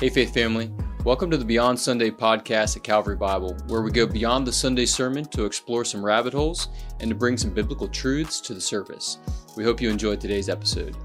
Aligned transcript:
Hey, 0.00 0.08
Faith 0.08 0.32
Family. 0.32 0.72
Welcome 1.04 1.30
to 1.30 1.36
the 1.36 1.44
Beyond 1.44 1.78
Sunday 1.78 2.10
podcast 2.10 2.76
at 2.76 2.82
Calvary 2.82 3.16
Bible, 3.16 3.54
where 3.68 3.82
we 3.82 3.90
go 3.90 4.06
beyond 4.06 4.46
the 4.46 4.52
Sunday 4.52 4.86
sermon 4.86 5.24
to 5.26 5.44
explore 5.44 5.84
some 5.84 6.04
rabbit 6.04 6.32
holes 6.32 6.68
and 7.00 7.10
to 7.10 7.14
bring 7.14 7.36
some 7.36 7.50
biblical 7.52 7.86
truths 7.88 8.40
to 8.42 8.54
the 8.54 8.60
surface. 8.60 9.18
We 9.56 9.64
hope 9.64 9.80
you 9.80 9.90
enjoyed 9.90 10.20
today's 10.20 10.48
episode. 10.48 10.96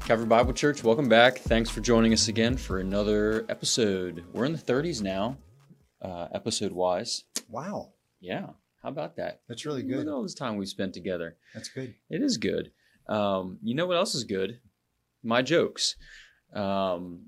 Calvary 0.00 0.26
Bible 0.26 0.52
Church, 0.52 0.84
welcome 0.84 1.08
back. 1.08 1.38
Thanks 1.38 1.70
for 1.70 1.80
joining 1.80 2.12
us 2.12 2.28
again 2.28 2.56
for 2.56 2.78
another 2.78 3.44
episode. 3.48 4.24
We're 4.32 4.44
in 4.44 4.52
the 4.52 4.58
30s 4.58 5.02
now, 5.02 5.36
uh, 6.00 6.28
episode 6.32 6.72
wise. 6.72 7.24
Wow, 7.48 7.92
Yeah, 8.20 8.50
how 8.82 8.88
about 8.90 9.16
that? 9.16 9.40
that's 9.48 9.66
really 9.66 9.82
Look 9.82 9.90
good. 9.92 10.06
at 10.08 10.12
all 10.12 10.22
this 10.22 10.34
time 10.34 10.56
we've 10.56 10.68
spent 10.68 10.94
together. 10.94 11.36
That's 11.54 11.68
good. 11.68 11.94
It 12.10 12.22
is 12.22 12.36
good. 12.36 12.70
Um, 13.08 13.58
you 13.62 13.74
know 13.74 13.86
what 13.86 13.96
else 13.96 14.14
is 14.14 14.24
good? 14.24 14.60
My 15.24 15.42
jokes. 15.42 15.96
Um, 16.54 17.26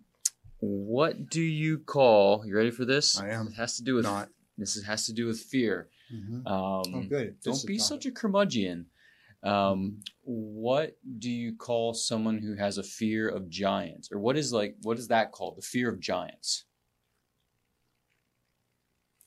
what 0.60 1.28
do 1.30 1.40
you 1.40 1.78
call? 1.78 2.44
You 2.46 2.56
ready 2.56 2.70
for 2.70 2.84
this? 2.84 3.18
I 3.18 3.30
am. 3.30 3.48
It 3.48 3.54
has 3.54 3.76
to 3.76 3.82
do 3.84 3.94
with 3.94 4.04
Not. 4.04 4.28
This 4.56 4.76
is- 4.76 4.84
has 4.84 5.06
to 5.06 5.12
do 5.12 5.26
with 5.26 5.40
fear. 5.40 5.88
Mhm. 6.12 6.46
Um, 6.46 6.94
Oh, 6.94 7.02
good. 7.08 7.36
This 7.42 7.62
Don't 7.62 7.66
be 7.66 7.78
such 7.78 8.06
a 8.06 8.10
curmudgeon. 8.10 8.90
Um, 9.44 10.02
what 10.22 10.98
do 11.20 11.30
you 11.30 11.54
call 11.54 11.94
someone 11.94 12.38
who 12.38 12.54
has 12.54 12.76
a 12.76 12.82
fear 12.82 13.28
of 13.28 13.48
giants, 13.48 14.10
or 14.10 14.18
what 14.18 14.36
is 14.36 14.52
like 14.52 14.76
what 14.82 14.98
is 14.98 15.08
that 15.08 15.30
called? 15.30 15.56
The 15.56 15.62
fear 15.62 15.88
of 15.88 16.00
giants. 16.00 16.64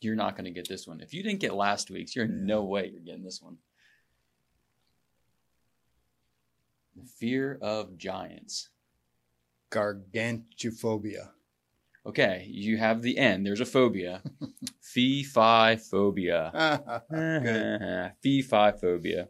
You're 0.02 0.16
not 0.16 0.36
going 0.36 0.46
to 0.46 0.52
get 0.52 0.68
this 0.68 0.86
one. 0.88 1.00
If 1.00 1.14
you 1.14 1.22
didn't 1.24 1.40
get 1.40 1.54
last 1.54 1.90
week's, 1.92 2.16
you're 2.16 2.26
in 2.26 2.46
no 2.46 2.66
way 2.66 2.90
you're 2.90 3.00
getting 3.02 3.24
this 3.24 3.42
one. 3.42 3.60
The 6.96 7.06
fear 7.06 7.58
of 7.62 7.98
giants. 7.98 8.70
Gargantuphobia. 9.72 11.30
Okay, 12.06 12.48
you 12.50 12.78
have 12.78 13.02
the 13.02 13.18
N. 13.18 13.44
There's 13.44 13.62
a 13.62 13.66
phobia. 13.66 14.22
Fee 14.82 15.24
fi 15.24 15.76
phobia. 15.76 16.52
Fee 18.22 18.42
fi 18.42 18.72
phobia. 18.72 19.30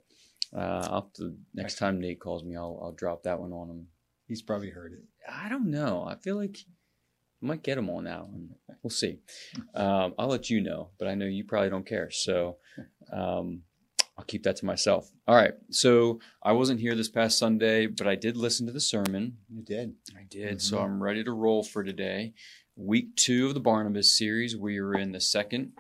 Uh, 0.56 0.88
I'll 0.89 1.11
to, 1.16 1.36
next 1.53 1.78
time 1.78 2.00
Nate 2.00 2.20
calls 2.20 2.44
me, 2.44 2.56
I'll, 2.56 2.80
I'll 2.81 2.92
drop 2.92 3.23
that 3.23 3.39
one 3.39 3.53
on 3.53 3.70
him. 3.70 3.88
He's 4.28 4.42
probably 4.42 4.70
heard 4.70 4.94
it. 4.94 5.03
I 5.30 5.50
don't 5.50 5.70
know. 5.70 6.06
I 6.08 6.16
feel 6.16 6.36
like 6.36 6.58
I 7.42 7.45
might 7.45 7.64
get 7.64 7.78
him 7.78 7.89
on 7.89 8.05
that 8.05 8.28
one. 8.28 8.55
We'll 8.81 8.92
see. 8.92 9.20
Um, 9.73 10.14
I'll 10.17 10.28
let 10.28 10.50
you 10.50 10.61
know, 10.61 10.89
but 10.98 11.08
I 11.08 11.16
know 11.16 11.26
you 11.26 11.44
probably 11.44 11.70
don't 11.70 11.86
care. 11.86 12.09
So 12.11 12.58
um, 13.11 13.64
I'll 14.17 14.26
keep 14.26 14.44
that 14.44 14.58
to 14.58 14.66
myself. 14.66 15.09
All 15.28 15.36
right. 15.36 15.54
So 15.72 16.20
I 16.44 16.52
wasn't 16.52 16.80
here 16.80 16.95
this 16.95 17.09
past 17.09 17.38
Sunday, 17.38 17.88
but 17.88 18.08
I 18.08 18.16
did 18.16 18.38
listen 18.38 18.67
to 18.67 18.73
the 18.73 18.80
sermon. 18.80 19.38
You 19.50 19.64
did. 19.64 19.95
I 20.16 20.23
did. 20.30 20.62
So 20.62 20.78
Mhm. 20.78 20.84
I'm 20.84 21.04
ready 21.04 21.23
to 21.23 21.31
roll 21.31 21.64
for 21.64 21.84
today. 21.84 22.34
Week 22.76 23.16
two 23.16 23.48
of 23.48 23.54
the 23.54 23.59
Barnabas 23.59 24.12
series. 24.17 24.56
We 24.56 24.78
are 24.80 24.94
in 24.94 25.12
the 25.12 25.22
second 25.22 25.73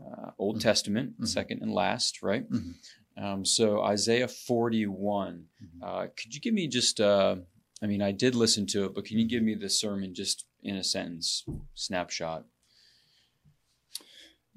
uh, 0.00 0.30
Old 0.38 0.58
Mhm. 0.58 0.60
Testament, 0.60 1.20
Mhm. 1.20 1.26
second 1.26 1.60
and 1.60 1.72
last, 1.72 2.22
right? 2.22 2.48
Mhm. 2.48 2.74
Um, 3.16 3.44
so 3.44 3.82
Isaiah 3.82 4.28
41. 4.28 5.48
Mhm. 5.60 5.82
Uh, 5.82 6.06
could 6.16 6.32
you 6.32 6.40
give 6.40 6.54
me 6.54 6.68
just, 6.68 7.00
uh, 7.00 7.34
I 7.82 7.86
mean, 7.88 8.00
I 8.00 8.12
did 8.12 8.36
listen 8.36 8.64
to 8.66 8.84
it, 8.84 8.94
but 8.94 9.04
can 9.06 9.18
you 9.18 9.26
give 9.26 9.42
me 9.42 9.54
the 9.56 9.68
sermon 9.68 10.14
just 10.14 10.46
in 10.62 10.76
a 10.76 10.84
sentence, 10.84 11.44
snapshot? 11.74 12.46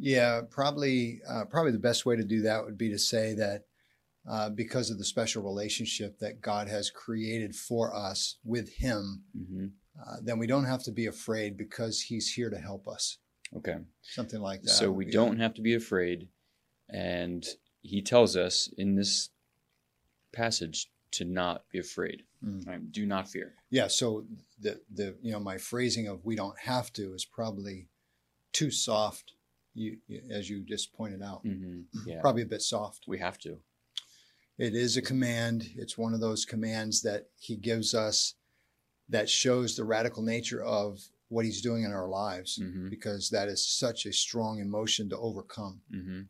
Yeah, 0.01 0.41
probably. 0.49 1.21
Uh, 1.27 1.45
probably 1.45 1.71
the 1.71 1.79
best 1.79 2.05
way 2.05 2.15
to 2.15 2.23
do 2.23 2.41
that 2.41 2.65
would 2.65 2.77
be 2.77 2.89
to 2.89 2.99
say 2.99 3.33
that 3.35 3.65
uh, 4.29 4.49
because 4.49 4.89
of 4.89 4.97
the 4.97 5.05
special 5.05 5.43
relationship 5.43 6.19
that 6.19 6.41
God 6.41 6.67
has 6.67 6.89
created 6.89 7.55
for 7.55 7.95
us 7.95 8.37
with 8.43 8.73
Him, 8.73 9.23
hmm 9.35 9.67
uh, 9.99 10.15
then 10.23 10.39
we 10.39 10.47
don't 10.47 10.65
have 10.65 10.81
to 10.81 10.91
be 10.91 11.05
afraid 11.05 11.57
because 11.57 12.01
He's 12.01 12.33
here 12.33 12.49
to 12.49 12.57
help 12.57 12.87
us. 12.87 13.17
Okay. 13.57 13.75
Something 14.01 14.41
like 14.41 14.63
that. 14.63 14.69
So 14.69 14.91
we 14.91 15.05
don't 15.05 15.37
have 15.39 15.53
to 15.55 15.61
be 15.61 15.75
afraid. 15.75 16.29
And 16.89 17.45
he 17.81 18.01
tells 18.01 18.35
us 18.35 18.69
in 18.77 18.95
this 18.95 19.29
passage 20.31 20.89
to 21.11 21.25
not 21.25 21.63
be 21.71 21.79
afraid. 21.79 22.23
Mm. 22.43 22.67
Right? 22.67 22.91
Do 22.91 23.05
not 23.05 23.29
fear. 23.29 23.53
Yeah. 23.69 23.87
So 23.87 24.25
the 24.59 24.81
the 24.93 25.15
you 25.21 25.31
know 25.31 25.39
my 25.39 25.57
phrasing 25.57 26.07
of 26.07 26.25
"we 26.25 26.35
don't 26.35 26.57
have 26.59 26.91
to" 26.93 27.13
is 27.13 27.25
probably 27.25 27.87
too 28.53 28.71
soft. 28.71 29.33
You, 29.73 29.97
you 30.07 30.21
as 30.29 30.49
you 30.49 30.61
just 30.61 30.93
pointed 30.93 31.21
out, 31.21 31.41
hmm 31.43 31.81
Yeah. 32.05 32.19
probably 32.21 32.41
a 32.43 32.47
bit 32.47 32.61
soft. 32.61 33.05
We 33.07 33.19
have 33.19 33.37
to. 33.39 33.59
It 34.57 34.75
is 34.75 34.97
a 34.97 35.01
command. 35.01 35.69
It's 35.75 35.97
one 35.97 36.13
of 36.13 36.19
those 36.19 36.45
commands 36.45 37.01
that 37.01 37.29
he 37.39 37.55
gives 37.55 37.95
us 37.95 38.35
that 39.09 39.29
shows 39.29 39.75
the 39.75 39.83
radical 39.83 40.23
nature 40.23 40.63
of 40.63 40.99
what 41.29 41.45
he's 41.45 41.61
doing 41.61 41.83
in 41.83 41.91
our 41.91 42.07
lives 42.07 42.57
hmm 42.61 42.89
because 42.89 43.29
that 43.29 43.47
is 43.47 43.65
such 43.65 44.05
a 44.05 44.11
strong 44.13 44.59
emotion 44.59 45.09
to 45.09 45.17
overcome. 45.17 45.81
hmm 45.89 46.21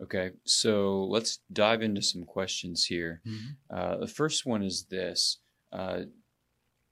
Okay, 0.00 0.30
so 0.44 1.04
let's 1.06 1.40
dive 1.52 1.82
into 1.82 2.02
some 2.02 2.24
questions 2.24 2.84
here. 2.84 3.20
Uh, 3.68 3.96
the 3.96 4.06
first 4.06 4.46
one 4.46 4.62
is 4.62 4.84
this: 4.84 5.38
uh, 5.72 6.02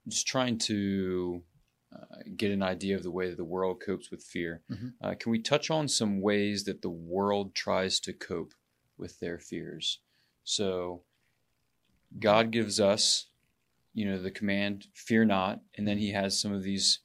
just 0.09 0.27
trying 0.27 0.57
to 0.57 1.41
uh, 1.93 2.17
get 2.35 2.51
an 2.51 2.61
idea 2.61 2.95
of 2.95 3.03
the 3.03 3.11
way 3.11 3.29
that 3.29 3.37
the 3.37 3.43
world 3.45 3.81
copes 3.81 4.11
with 4.11 4.21
fear. 4.23 4.61
Mhm. 4.69 4.93
Uh, 5.01 5.13
can 5.15 5.31
we 5.31 5.39
touch 5.39 5.69
on 5.71 5.87
some 5.87 6.19
ways 6.21 6.65
that 6.65 6.81
the 6.81 6.89
world 6.89 7.55
tries 7.55 7.99
to 8.01 8.13
cope 8.13 8.53
with 8.97 9.19
their 9.19 9.39
fears? 9.39 9.99
So, 10.43 11.03
God 12.19 12.51
gives 12.51 12.79
us, 12.79 13.27
you 13.93 14.05
know, 14.05 14.21
the 14.21 14.31
command 14.31 14.87
"Fear 14.93 15.25
not," 15.25 15.61
and 15.75 15.87
then 15.87 15.97
He 15.97 16.11
has 16.11 16.39
some 16.39 16.53
of 16.53 16.63
these 16.63 16.99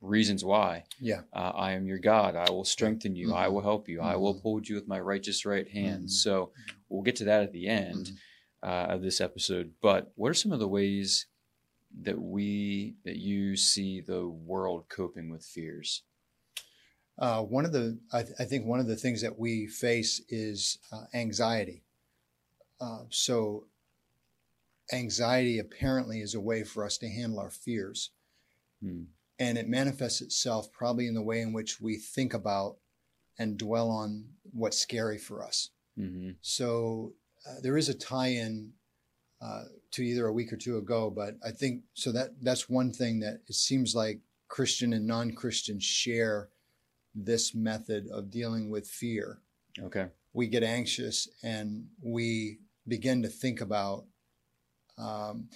reasons 0.00 0.44
why. 0.44 0.84
Yeah. 0.98 1.22
Uh, 1.32 1.52
I 1.54 1.72
am 1.72 1.86
your 1.86 1.98
God. 1.98 2.34
I 2.34 2.50
will 2.50 2.64
strengthen 2.64 3.14
you. 3.16 3.34
I 3.34 3.46
Mhm. 3.46 3.52
will 3.52 3.60
help 3.60 3.88
you. 3.88 4.00
I 4.00 4.16
will 4.16 4.32
Mhm. 4.34 4.38
uphold 4.38 4.68
you 4.68 4.74
with 4.76 4.88
my 4.88 4.98
righteous 4.98 5.44
right 5.44 5.68
hand. 5.68 6.04
Mhm. 6.04 6.10
So 6.10 6.52
we'll 6.88 7.02
get 7.02 7.16
to 7.16 7.24
that 7.24 7.42
at 7.42 7.52
the 7.52 7.66
end 7.68 8.06
Mhm. 8.06 8.16
uh, 8.62 8.86
of 8.94 9.02
this 9.02 9.20
episode. 9.20 9.74
But 9.80 10.12
what 10.16 10.30
are 10.30 10.34
some 10.34 10.52
of 10.52 10.58
the 10.58 10.68
ways 10.68 11.26
that 12.02 12.20
we 12.20 12.96
that 13.04 13.16
you 13.16 13.56
see 13.56 14.00
the 14.00 14.26
world 14.28 14.84
coping 14.88 15.30
with 15.30 15.44
fears? 15.44 16.02
Uh, 17.18 17.42
one 17.42 17.66
of 17.66 17.72
the, 17.72 17.98
I, 18.12 18.22
th- 18.22 18.34
I 18.38 18.44
think, 18.44 18.64
one 18.64 18.80
of 18.80 18.86
the 18.86 18.96
things 18.96 19.20
that 19.20 19.38
we 19.38 19.66
face 19.66 20.22
is 20.30 20.78
uh, 20.90 21.04
anxiety. 21.12 21.82
Uh, 22.80 23.00
so, 23.10 23.66
anxiety 24.90 25.58
apparently 25.58 26.20
is 26.20 26.34
a 26.34 26.40
way 26.40 26.64
for 26.64 26.82
us 26.84 26.96
to 26.98 27.08
handle 27.08 27.38
our 27.38 27.50
fears. 27.50 28.10
Hmm. 28.82 29.02
and 29.38 29.58
it 29.58 29.68
manifests 29.68 30.22
itself 30.22 30.72
probably 30.72 31.06
in 31.06 31.14
the 31.14 31.22
way 31.22 31.40
in 31.42 31.52
which 31.52 31.80
we 31.80 31.96
think 31.96 32.32
about 32.32 32.76
and 33.38 33.58
dwell 33.58 33.90
on 33.90 34.24
what's 34.52 34.78
scary 34.78 35.18
for 35.18 35.44
us. 35.44 35.70
hmm 35.96 36.30
So 36.40 37.12
uh, 37.46 37.60
there 37.62 37.76
is 37.76 37.88
a 37.88 37.94
tie-in 37.94 38.72
uh, 39.42 39.64
to 39.92 40.02
either 40.02 40.26
a 40.26 40.32
week 40.32 40.52
or 40.52 40.56
two 40.56 40.76
ago, 40.78 41.10
but 41.10 41.34
I 41.44 41.50
think 41.50 41.82
so 41.94 42.12
that 42.12 42.30
that's 42.42 42.68
one 42.68 42.92
thing 42.92 43.20
that 43.20 43.40
it 43.48 43.54
seems 43.54 43.94
like 43.94 44.20
Christian 44.48 44.92
and 44.92 45.06
non-Christian 45.06 45.80
share 45.80 46.48
this 47.14 47.54
method 47.54 48.08
of 48.10 48.30
dealing 48.30 48.70
with 48.70 48.86
fear. 48.88 49.40
Okay. 49.80 50.08
We 50.32 50.46
get 50.46 50.62
anxious 50.62 51.28
and 51.42 51.88
we 52.02 52.58
begin 52.86 53.22
to 53.22 53.28
think 53.28 53.60
about. 53.60 54.04
Um, 54.96 55.48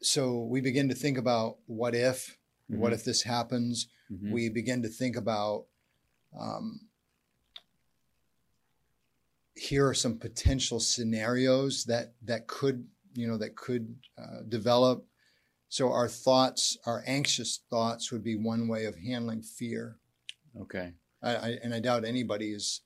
so 0.00 0.44
we 0.44 0.60
begin 0.60 0.88
to 0.88 0.94
think 0.94 1.18
about 1.18 1.58
what 1.66 1.94
if, 1.94 2.38
what 2.68 2.92
Mhm. 2.92 2.94
if 2.94 3.04
this 3.04 3.22
happens? 3.22 3.88
Mhm. 4.10 4.32
we 4.32 4.48
begin 4.48 4.82
to 4.82 4.88
think 4.88 5.16
about 5.16 5.66
um, 6.38 6.88
here 9.54 9.86
are 9.88 9.94
some 9.94 10.18
potential 10.18 10.78
scenarios 10.80 11.84
that 11.84 12.14
that 12.22 12.46
could 12.46 12.86
you 13.18 13.26
know 13.26 13.36
that 13.36 13.56
could 13.56 13.96
uh, 14.16 14.42
develop 14.48 15.04
so 15.68 15.92
our 15.92 16.08
thoughts 16.08 16.78
our 16.86 17.02
anxious 17.06 17.60
thoughts 17.68 18.10
would 18.12 18.22
be 18.22 18.36
one 18.36 18.68
way 18.68 18.84
of 18.86 18.96
handling 18.96 19.42
fear 19.42 19.96
Okay. 20.60 20.92
I, 21.22 21.34
I, 21.36 21.48
and 21.62 21.74
i 21.74 21.80
doubt 21.80 22.04
anybody 22.04 22.52
is 22.52 22.82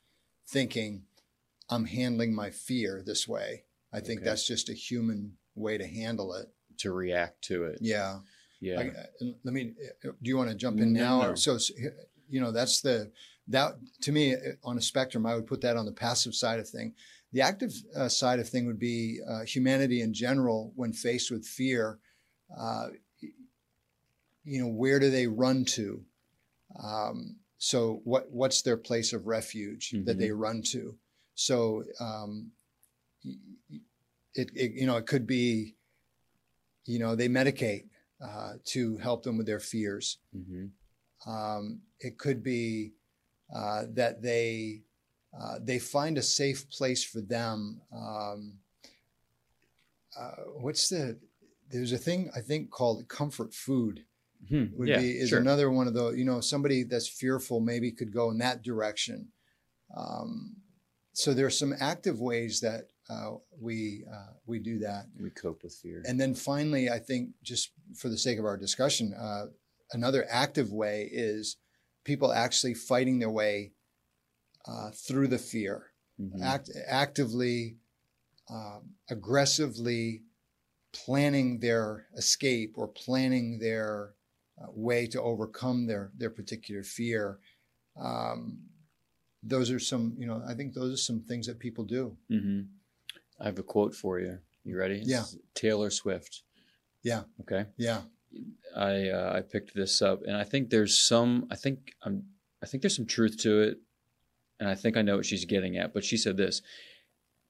thinking 0.48 1.02
i'm 1.70 1.84
handling 1.84 2.34
my 2.34 2.50
fear 2.50 3.02
this 3.04 3.28
way 3.28 3.64
i 3.92 4.00
think 4.00 4.20
Okay. 4.20 4.28
that's 4.30 4.46
just 4.46 4.68
a 4.70 4.74
human 4.74 5.34
way 5.54 5.76
to 5.78 5.86
handle 5.86 6.32
it 6.34 6.46
To 6.78 6.92
react 6.92 7.42
to 7.44 7.64
it. 7.64 7.78
yeah 7.82 8.20
Yeah. 8.60 8.80
I, 8.80 8.82
I- 8.84 9.34
let 9.44 9.52
me. 9.54 9.74
Do 10.02 10.28
you 10.30 10.36
want 10.38 10.50
to 10.50 10.56
jump 10.56 10.80
in 10.80 10.92
No, 10.92 11.00
now? 11.20 11.28
no. 11.30 11.34
So, 11.34 11.58
you 12.28 12.40
know, 12.40 12.52
that's 12.52 12.80
the 12.80 13.10
that 13.48 13.70
to 14.04 14.12
me 14.12 14.34
uh, 14.34 14.38
on 14.64 14.78
a 14.78 14.80
spectrum. 14.80 15.26
I 15.26 15.34
would 15.34 15.46
put 15.52 15.60
that 15.62 15.76
on 15.76 15.84
the 15.84 15.92
passive 16.06 16.34
side 16.34 16.60
of 16.60 16.68
thing. 16.68 16.94
The 17.32 17.40
active 17.40 17.72
uh, 17.96 18.08
side 18.08 18.40
of 18.40 18.48
thing 18.48 18.66
would 18.66 18.78
be 18.78 19.20
uh, 19.26 19.44
humanity 19.44 20.02
in 20.02 20.12
general 20.12 20.72
when 20.76 20.92
faced 20.92 21.30
with 21.30 21.46
fear. 21.46 21.98
Uh, 22.56 22.88
you 24.44 24.60
know, 24.60 24.68
where 24.68 24.98
do 24.98 25.10
they 25.10 25.26
run 25.26 25.64
to? 25.64 26.04
Um, 26.82 27.36
so, 27.58 28.00
what 28.04 28.30
what's 28.30 28.62
their 28.62 28.76
place 28.76 29.12
of 29.12 29.26
refuge 29.26 29.90
that 30.04 30.16
Mhm. 30.16 30.18
they 30.18 30.30
run 30.32 30.62
to? 30.72 30.98
So, 31.34 31.84
um, 32.00 32.52
it, 34.34 34.50
it 34.54 34.72
you 34.72 34.86
know 34.86 34.96
it 34.96 35.06
could 35.06 35.26
be, 35.26 35.76
you 36.84 36.98
know, 36.98 37.14
they 37.14 37.28
medicate 37.28 37.88
uh, 38.20 38.54
to 38.64 38.96
help 38.98 39.22
them 39.22 39.36
with 39.36 39.46
their 39.46 39.60
fears. 39.60 40.18
hmm 40.32 40.66
Um, 41.26 41.82
it 42.00 42.18
could 42.18 42.42
be 42.42 42.94
uh, 43.54 43.84
that 43.90 44.22
they 44.22 44.82
uh, 45.38 45.58
they 45.60 45.78
find 45.78 46.18
a 46.18 46.22
safe 46.22 46.68
place 46.70 47.04
for 47.04 47.20
them. 47.20 47.80
Um, 47.94 48.58
uh, 50.18 50.42
what's 50.60 50.88
the 50.88 51.18
there's 51.70 51.92
a 51.92 51.98
thing 51.98 52.30
I 52.36 52.40
think 52.40 52.70
called 52.70 53.08
comfort 53.08 53.54
food 53.54 54.04
hmm 54.48 54.64
would 54.76 54.88
Yeah, 54.90 54.98
be 54.98 55.10
is 55.18 55.30
sure. 55.30 55.40
another 55.40 55.70
one 55.70 55.86
of 55.86 55.94
those. 55.94 56.16
You 56.18 56.24
know, 56.24 56.40
somebody 56.40 56.82
that's 56.82 57.08
fearful 57.08 57.60
maybe 57.60 57.90
could 57.92 58.12
go 58.12 58.30
in 58.30 58.38
that 58.38 58.62
direction. 58.62 59.28
Um, 59.96 60.56
so 61.14 61.34
there 61.34 61.46
are 61.46 61.50
some 61.50 61.74
active 61.78 62.20
ways 62.20 62.60
that 62.60 62.88
uh, 63.08 63.32
we 63.60 64.04
uh, 64.10 64.32
we 64.46 64.58
do 64.58 64.78
that. 64.80 65.06
we 65.20 65.30
cope 65.30 65.62
with 65.62 65.74
fear. 65.74 66.02
And 66.06 66.20
then 66.20 66.34
finally, 66.34 66.90
I 66.90 66.98
think 66.98 67.30
just 67.42 67.72
for 67.96 68.08
the 68.08 68.18
sake 68.18 68.38
of 68.38 68.44
our 68.44 68.56
discussion, 68.56 69.14
uh, 69.14 69.46
another 69.92 70.26
active 70.28 70.72
way 70.72 71.08
is 71.12 71.56
people 72.04 72.32
actually 72.32 72.74
fighting 72.74 73.18
their 73.18 73.30
way 73.30 73.72
uh, 74.66 74.90
through 74.90 75.28
the 75.28 75.38
fear, 75.38 75.92
Mhm. 76.20 76.42
act, 76.42 76.70
actively, 76.86 77.78
um, 78.48 78.94
aggressively 79.08 80.22
planning 80.92 81.58
their 81.60 82.06
escape 82.16 82.76
or 82.76 82.86
planning 82.88 83.58
their 83.58 84.14
uh, 84.58 84.66
way 84.70 85.06
to 85.06 85.20
overcome 85.20 85.86
their 85.86 86.12
their 86.16 86.30
particular 86.30 86.82
fear. 86.82 87.38
Um, 87.96 88.68
those 89.42 89.70
are 89.70 89.80
some, 89.80 90.14
you 90.18 90.26
know, 90.26 90.42
I 90.46 90.54
think 90.54 90.74
those 90.74 90.92
are 90.92 90.96
some 91.02 91.20
things 91.22 91.46
that 91.46 91.58
people 91.58 91.84
do. 91.84 92.16
hmm 92.28 92.62
I 93.40 93.46
have 93.46 93.58
a 93.58 93.62
quote 93.62 93.94
for 93.94 94.20
you. 94.20 94.38
You 94.64 94.76
ready? 94.76 95.02
Yeah. 95.04 95.24
Taylor 95.54 95.90
Swift. 95.90 96.42
Yeah. 97.02 97.24
Okay. 97.40 97.66
Yeah. 97.76 98.02
I 98.76 99.08
uh, 99.08 99.32
I 99.34 99.40
picked 99.40 99.74
this 99.74 100.00
up, 100.00 100.22
and 100.22 100.36
I 100.36 100.44
think 100.44 100.70
there's 100.70 100.96
some. 100.96 101.46
I 101.50 101.56
think 101.56 101.94
I'm. 102.02 102.24
I 102.62 102.66
think 102.66 102.82
there's 102.82 102.94
some 102.96 103.06
truth 103.06 103.36
to 103.38 103.60
it, 103.60 103.78
and 104.60 104.68
I 104.68 104.74
think 104.74 104.96
I 104.96 105.02
know 105.02 105.16
what 105.16 105.26
she's 105.26 105.44
getting 105.44 105.76
at. 105.76 105.92
But 105.94 106.04
she 106.04 106.16
said 106.16 106.36
this 106.36 106.62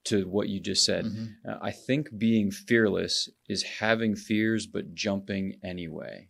to 0.05 0.27
what 0.27 0.49
you 0.49 0.59
just 0.59 0.85
said. 0.85 1.05
Mhm. 1.05 1.35
Uh, 1.47 1.59
I 1.61 1.71
think 1.71 2.17
being 2.17 2.51
fearless 2.51 3.29
is 3.47 3.63
having 3.63 4.15
fears 4.15 4.67
but 4.67 4.93
jumping 4.93 5.59
anyway. 5.63 6.29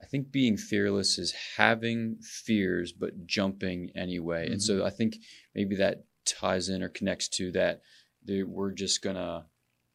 I 0.00 0.06
think 0.06 0.30
being 0.30 0.56
fearless 0.56 1.18
is 1.18 1.32
having 1.56 2.16
fears 2.16 2.92
but 2.92 3.26
jumping 3.26 3.90
anyway. 3.94 4.48
And 4.50 4.62
so 4.62 4.84
I 4.84 4.90
think 4.90 5.16
maybe 5.54 5.74
that 5.76 6.04
ties 6.24 6.68
in 6.68 6.82
or 6.82 6.88
connects 6.88 7.28
to 7.28 7.50
that 7.52 7.82
that 8.24 8.46
we're 8.48 8.72
just 8.72 9.02
gonna 9.02 9.46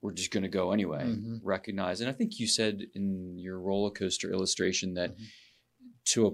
we're 0.02 0.14
just 0.14 0.32
gonna 0.32 0.50
go 0.50 0.72
anyway. 0.72 1.04
Mhm. 1.04 1.40
Recognize, 1.44 2.02
and 2.02 2.10
I 2.10 2.14
think 2.14 2.40
you 2.40 2.48
said 2.48 2.88
in 2.96 3.38
your 3.38 3.60
roller 3.60 3.92
coaster 3.92 4.32
illustration 4.32 4.96
that 4.96 5.16
Mhm. 5.16 5.26
to 6.06 6.28
a 6.28 6.32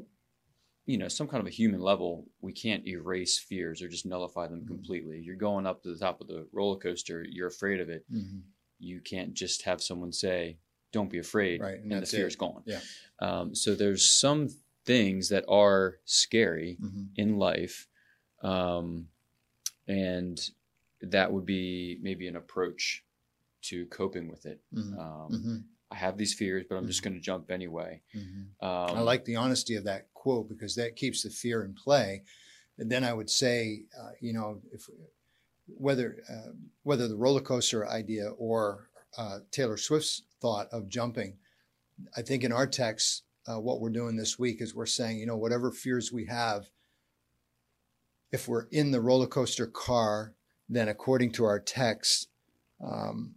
you 0.88 0.98
know 0.98 1.07
some 1.10 1.28
kind 1.28 1.42
of 1.42 1.48
a 1.48 1.51
human 1.51 1.81
level, 1.81 2.25
we 2.42 2.54
can't 2.54 2.88
erase 2.88 3.38
fears 3.38 3.81
or 3.84 3.88
just 3.89 4.06
nullify 4.06 4.48
them 4.48 4.62
Mhm. 4.63 4.68
completely. 4.68 5.19
You're 5.22 5.36
going 5.36 5.68
up 5.68 5.84
to 5.84 5.94
the 5.94 6.00
top 6.00 6.22
of 6.22 6.28
the 6.28 6.48
roller 6.51 6.78
coaster, 6.80 7.24
you're 7.30 7.48
afraid 7.50 7.80
of 7.81 7.89
it. 7.89 8.06
Mhm. 8.12 8.44
You 8.80 9.01
can't 9.01 9.34
just 9.34 9.63
have 9.63 9.81
someone 9.81 10.12
say, 10.13 10.57
"Don't 10.94 11.10
be 11.12 11.19
afraid," 11.19 11.62
Right, 11.62 11.80
and 11.80 11.92
and, 11.92 12.01
the 12.01 12.06
fear 12.07 12.25
it. 12.25 12.30
is 12.30 12.36
gone. 12.36 12.63
Yeah. 12.66 12.81
Um, 13.19 13.54
so 13.54 13.75
there's 13.75 14.10
some 14.10 14.50
things 14.86 15.30
that 15.30 15.44
are 15.50 16.00
scary 16.06 16.78
Mhm. 16.81 17.10
in 17.18 17.38
life, 17.38 17.88
um, 18.42 19.10
and 19.88 20.50
that 21.01 21.31
would 21.31 21.45
be 21.45 21.98
maybe 22.01 22.28
an 22.28 22.36
approach 22.38 23.04
to 23.63 23.86
coping 23.88 24.28
with 24.30 24.45
it. 24.45 24.62
Mhm. 24.74 24.98
Um, 24.98 25.31
Mhm. 25.34 25.63
I 25.89 25.95
have 25.95 26.18
these 26.18 26.34
fears, 26.34 26.66
but 26.69 26.75
I'm 26.75 26.88
just 26.88 27.01
going 27.01 27.13
to 27.13 27.19
jump 27.22 27.50
anyway. 27.50 28.01
Mhm. 28.13 28.48
Um, 28.62 28.98
I 28.98 29.00
like 29.00 29.25
the 29.25 29.38
honesty 29.38 29.75
of 29.75 29.86
that 29.86 30.13
quote 30.13 30.50
because 30.50 30.75
that 30.75 30.95
keeps 30.95 31.24
the 31.24 31.30
fear 31.30 31.63
in 31.63 31.74
play. 31.74 32.24
And 32.78 32.92
then 32.92 33.04
I 33.04 33.13
would 33.13 33.30
say, 33.30 33.86
uh, 33.98 34.12
you 34.19 34.34
know, 34.34 34.62
if 34.72 34.89
whether 35.68 36.24
uh, 36.30 36.51
whether 36.84 37.07
the 37.07 37.16
roller 37.16 37.42
coaster 37.42 37.88
idea 37.88 38.30
or 38.31 38.89
uh, 39.18 39.39
Taylor 39.51 39.78
Swift's 39.78 40.24
thought 40.42 40.68
of 40.72 40.88
jumping, 40.89 41.38
I 42.16 42.22
think 42.22 42.44
in 42.44 42.51
our 42.51 42.68
text, 42.68 43.24
uh, 43.48 43.60
what 43.60 43.80
we're 43.80 43.89
doing 43.89 44.16
this 44.18 44.38
week 44.38 44.62
is 44.62 44.75
we're 44.75 44.86
saying, 44.86 45.19
you 45.19 45.25
know, 45.25 45.38
whatever 45.38 45.72
fears 45.72 46.12
we 46.12 46.25
have, 46.25 46.69
if 48.31 48.48
we're 48.48 48.68
in 48.72 48.92
the 48.92 49.01
roller 49.01 49.28
coaster 49.28 49.68
car, 49.68 50.34
then 50.69 50.89
according 50.89 51.31
to 51.31 51.45
our 51.45 51.60
text, 51.60 52.28
um, 52.86 53.36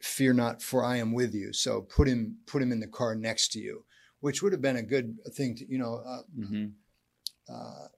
fear 0.00 0.32
not, 0.32 0.62
for 0.62 0.84
I 0.84 0.96
am 0.96 1.12
with 1.12 1.34
you. 1.34 1.52
So 1.52 1.82
put 1.82 2.08
him 2.08 2.38
put 2.46 2.62
him 2.62 2.72
in 2.72 2.80
the 2.80 2.86
car 2.86 3.14
next 3.14 3.52
to 3.52 3.60
you, 3.60 3.84
which 4.20 4.42
would 4.42 4.52
have 4.52 4.62
been 4.62 4.76
a 4.76 4.82
good 4.82 5.16
thing 5.34 5.54
to, 5.56 5.70
you 5.70 5.78
know. 5.78 6.02
Uh, 6.06 6.22
mhm. 6.38 6.72
uh, 7.48 7.88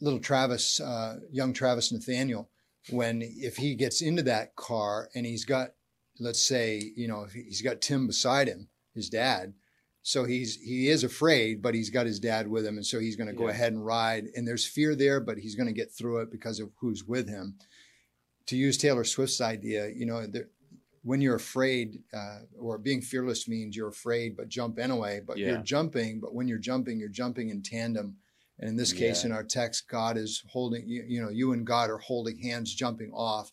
little 0.00 0.18
Travis, 0.20 0.80
uh, 0.80 1.20
young 1.30 1.52
Travis 1.52 1.92
Nathaniel, 1.92 2.50
when 2.90 3.22
if 3.22 3.56
he 3.56 3.74
gets 3.74 4.02
into 4.02 4.22
that 4.24 4.56
car 4.56 5.08
and 5.14 5.24
he's 5.24 5.44
got, 5.44 5.74
let's 6.18 6.42
say, 6.42 6.92
you 6.96 7.06
know, 7.06 7.22
if 7.22 7.32
he's 7.32 7.62
got 7.62 7.80
Tim 7.80 8.06
beside 8.08 8.48
him, 8.48 8.68
his 8.94 9.08
dad, 9.08 9.54
so 10.02 10.24
he's 10.24 10.56
he 10.56 10.88
is 10.88 11.04
afraid, 11.04 11.62
but 11.62 11.74
he's 11.74 11.90
got 11.90 12.06
his 12.06 12.18
dad 12.18 12.48
with 12.48 12.66
him, 12.66 12.76
and 12.76 12.84
so 12.84 12.98
he's 12.98 13.14
going 13.16 13.28
to 13.28 13.32
go 13.32 13.44
Yeah. 13.44 13.50
ahead 13.50 13.72
and 13.72 13.86
ride. 13.86 14.26
And 14.34 14.46
there's 14.46 14.66
fear 14.66 14.96
there, 14.96 15.20
but 15.20 15.38
he's 15.38 15.54
going 15.54 15.68
to 15.68 15.72
get 15.72 15.92
through 15.92 16.20
it 16.22 16.30
because 16.32 16.58
of 16.58 16.70
who's 16.80 17.04
with 17.04 17.28
him. 17.28 17.58
To 18.46 18.56
use 18.56 18.76
Taylor 18.76 19.04
Swift's 19.04 19.40
idea, 19.40 19.88
you 19.94 20.04
know, 20.04 20.26
there, 20.26 20.48
when 21.04 21.20
you're 21.20 21.34
afraid 21.36 21.98
uh, 22.14 22.38
or 22.58 22.78
being 22.78 23.00
fearless 23.02 23.48
means 23.48 23.74
you're 23.76 23.88
afraid 23.88 24.36
but 24.36 24.48
jump 24.48 24.78
anyway 24.78 25.20
but 25.26 25.36
Yeah. 25.38 25.48
you're 25.48 25.62
jumping 25.62 26.20
but 26.20 26.34
when 26.34 26.46
you're 26.48 26.58
jumping 26.58 26.98
you're 27.00 27.08
jumping 27.08 27.50
in 27.50 27.62
tandem 27.62 28.16
and 28.58 28.68
in 28.70 28.76
this 28.76 28.92
case 28.92 29.22
Yeah. 29.22 29.26
in 29.30 29.32
our 29.32 29.42
text 29.44 29.88
god 29.88 30.16
is 30.16 30.42
holding 30.50 30.88
you, 30.88 31.04
you 31.06 31.20
know 31.22 31.28
you 31.30 31.52
and 31.52 31.66
god 31.66 31.90
are 31.90 31.98
holding 31.98 32.38
hands 32.38 32.72
jumping 32.74 33.10
off 33.12 33.50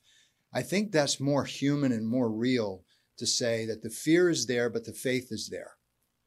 i 0.54 0.62
think 0.62 0.92
that's 0.92 1.20
more 1.20 1.44
human 1.46 1.92
and 1.92 2.08
more 2.08 2.30
real 2.30 2.84
to 3.18 3.26
say 3.26 3.66
that 3.66 3.82
the 3.82 3.90
fear 3.90 4.30
is 4.30 4.46
there 4.46 4.70
but 4.70 4.86
the 4.86 4.94
faith 4.94 5.28
is 5.32 5.50
there 5.50 5.72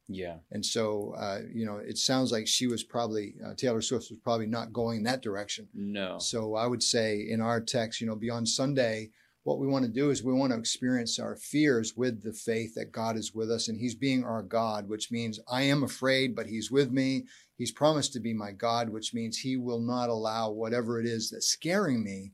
Yeah. 0.09 0.37
and 0.51 0.65
so 0.65 1.13
uh, 1.17 1.39
you 1.53 1.65
know 1.65 1.77
it 1.77 1.97
sounds 1.97 2.31
like 2.33 2.47
she 2.47 2.67
was 2.67 2.83
probably 2.83 3.35
uh, 3.45 3.53
taylor 3.55 3.81
swift 3.81 4.09
was 4.11 4.19
probably 4.19 4.47
not 4.47 4.73
going 4.73 4.97
in 4.97 5.03
that 5.05 5.21
direction 5.21 5.69
No. 5.73 6.19
so 6.19 6.55
I 6.55 6.67
would 6.67 6.83
say 6.83 7.25
in 7.33 7.39
our 7.39 7.61
text, 7.61 8.01
you 8.01 8.07
know, 8.07 8.15
beyond 8.17 8.49
Sunday, 8.49 9.11
what 9.43 9.59
we 9.59 9.67
want 9.67 9.83
to 9.83 9.91
do 9.91 10.09
is 10.09 10.23
we 10.23 10.33
want 10.33 10.53
to 10.53 10.57
experience 10.57 11.19
our 11.19 11.35
fears 11.35 11.95
with 11.97 12.23
the 12.23 12.31
faith 12.31 12.75
that 12.75 12.91
God 12.91 13.17
is 13.17 13.33
with 13.33 13.51
us 13.51 13.67
and 13.67 13.77
He's 13.77 13.95
being 13.95 14.23
our 14.23 14.41
God, 14.41 14.87
which 14.87 15.11
means 15.11 15.39
I 15.51 15.63
am 15.63 15.83
afraid, 15.83 16.35
but 16.35 16.47
He's 16.47 16.71
with 16.71 16.91
me. 16.91 17.25
He's 17.57 17.71
promised 17.71 18.13
to 18.13 18.19
be 18.19 18.33
my 18.33 18.51
God, 18.51 18.89
which 18.89 19.13
means 19.13 19.37
He 19.37 19.57
will 19.57 19.81
not 19.81 20.09
allow 20.09 20.49
whatever 20.49 20.99
it 20.99 21.05
is 21.05 21.29
that's 21.29 21.47
scaring 21.47 22.03
me 22.03 22.31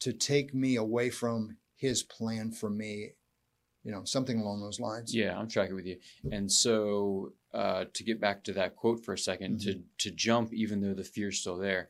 to 0.00 0.12
take 0.12 0.54
me 0.54 0.76
away 0.76 1.08
from 1.08 1.56
His 1.76 2.02
plan 2.02 2.52
for 2.52 2.68
me. 2.68 3.12
You 3.82 3.92
know, 3.92 4.04
something 4.04 4.38
along 4.38 4.60
those 4.60 4.80
lines. 4.80 5.14
Yeah, 5.14 5.38
I'm 5.38 5.48
tracking 5.48 5.76
with 5.76 5.86
you. 5.86 5.98
And 6.32 6.50
so 6.50 7.32
uh, 7.52 7.84
to 7.92 8.04
get 8.04 8.20
back 8.20 8.42
to 8.44 8.52
that 8.54 8.76
quote 8.76 9.04
for 9.04 9.12
a 9.12 9.16
2nd 9.16 9.62
to 9.64 9.82
to 9.98 10.10
jump 10.10 10.52
even 10.52 10.80
though 10.80 10.94
the 10.94 11.04
fear's 11.04 11.40
still 11.40 11.58
there, 11.58 11.88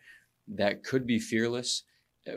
that 0.48 0.84
could 0.84 1.06
be 1.06 1.18
fearless. 1.18 1.84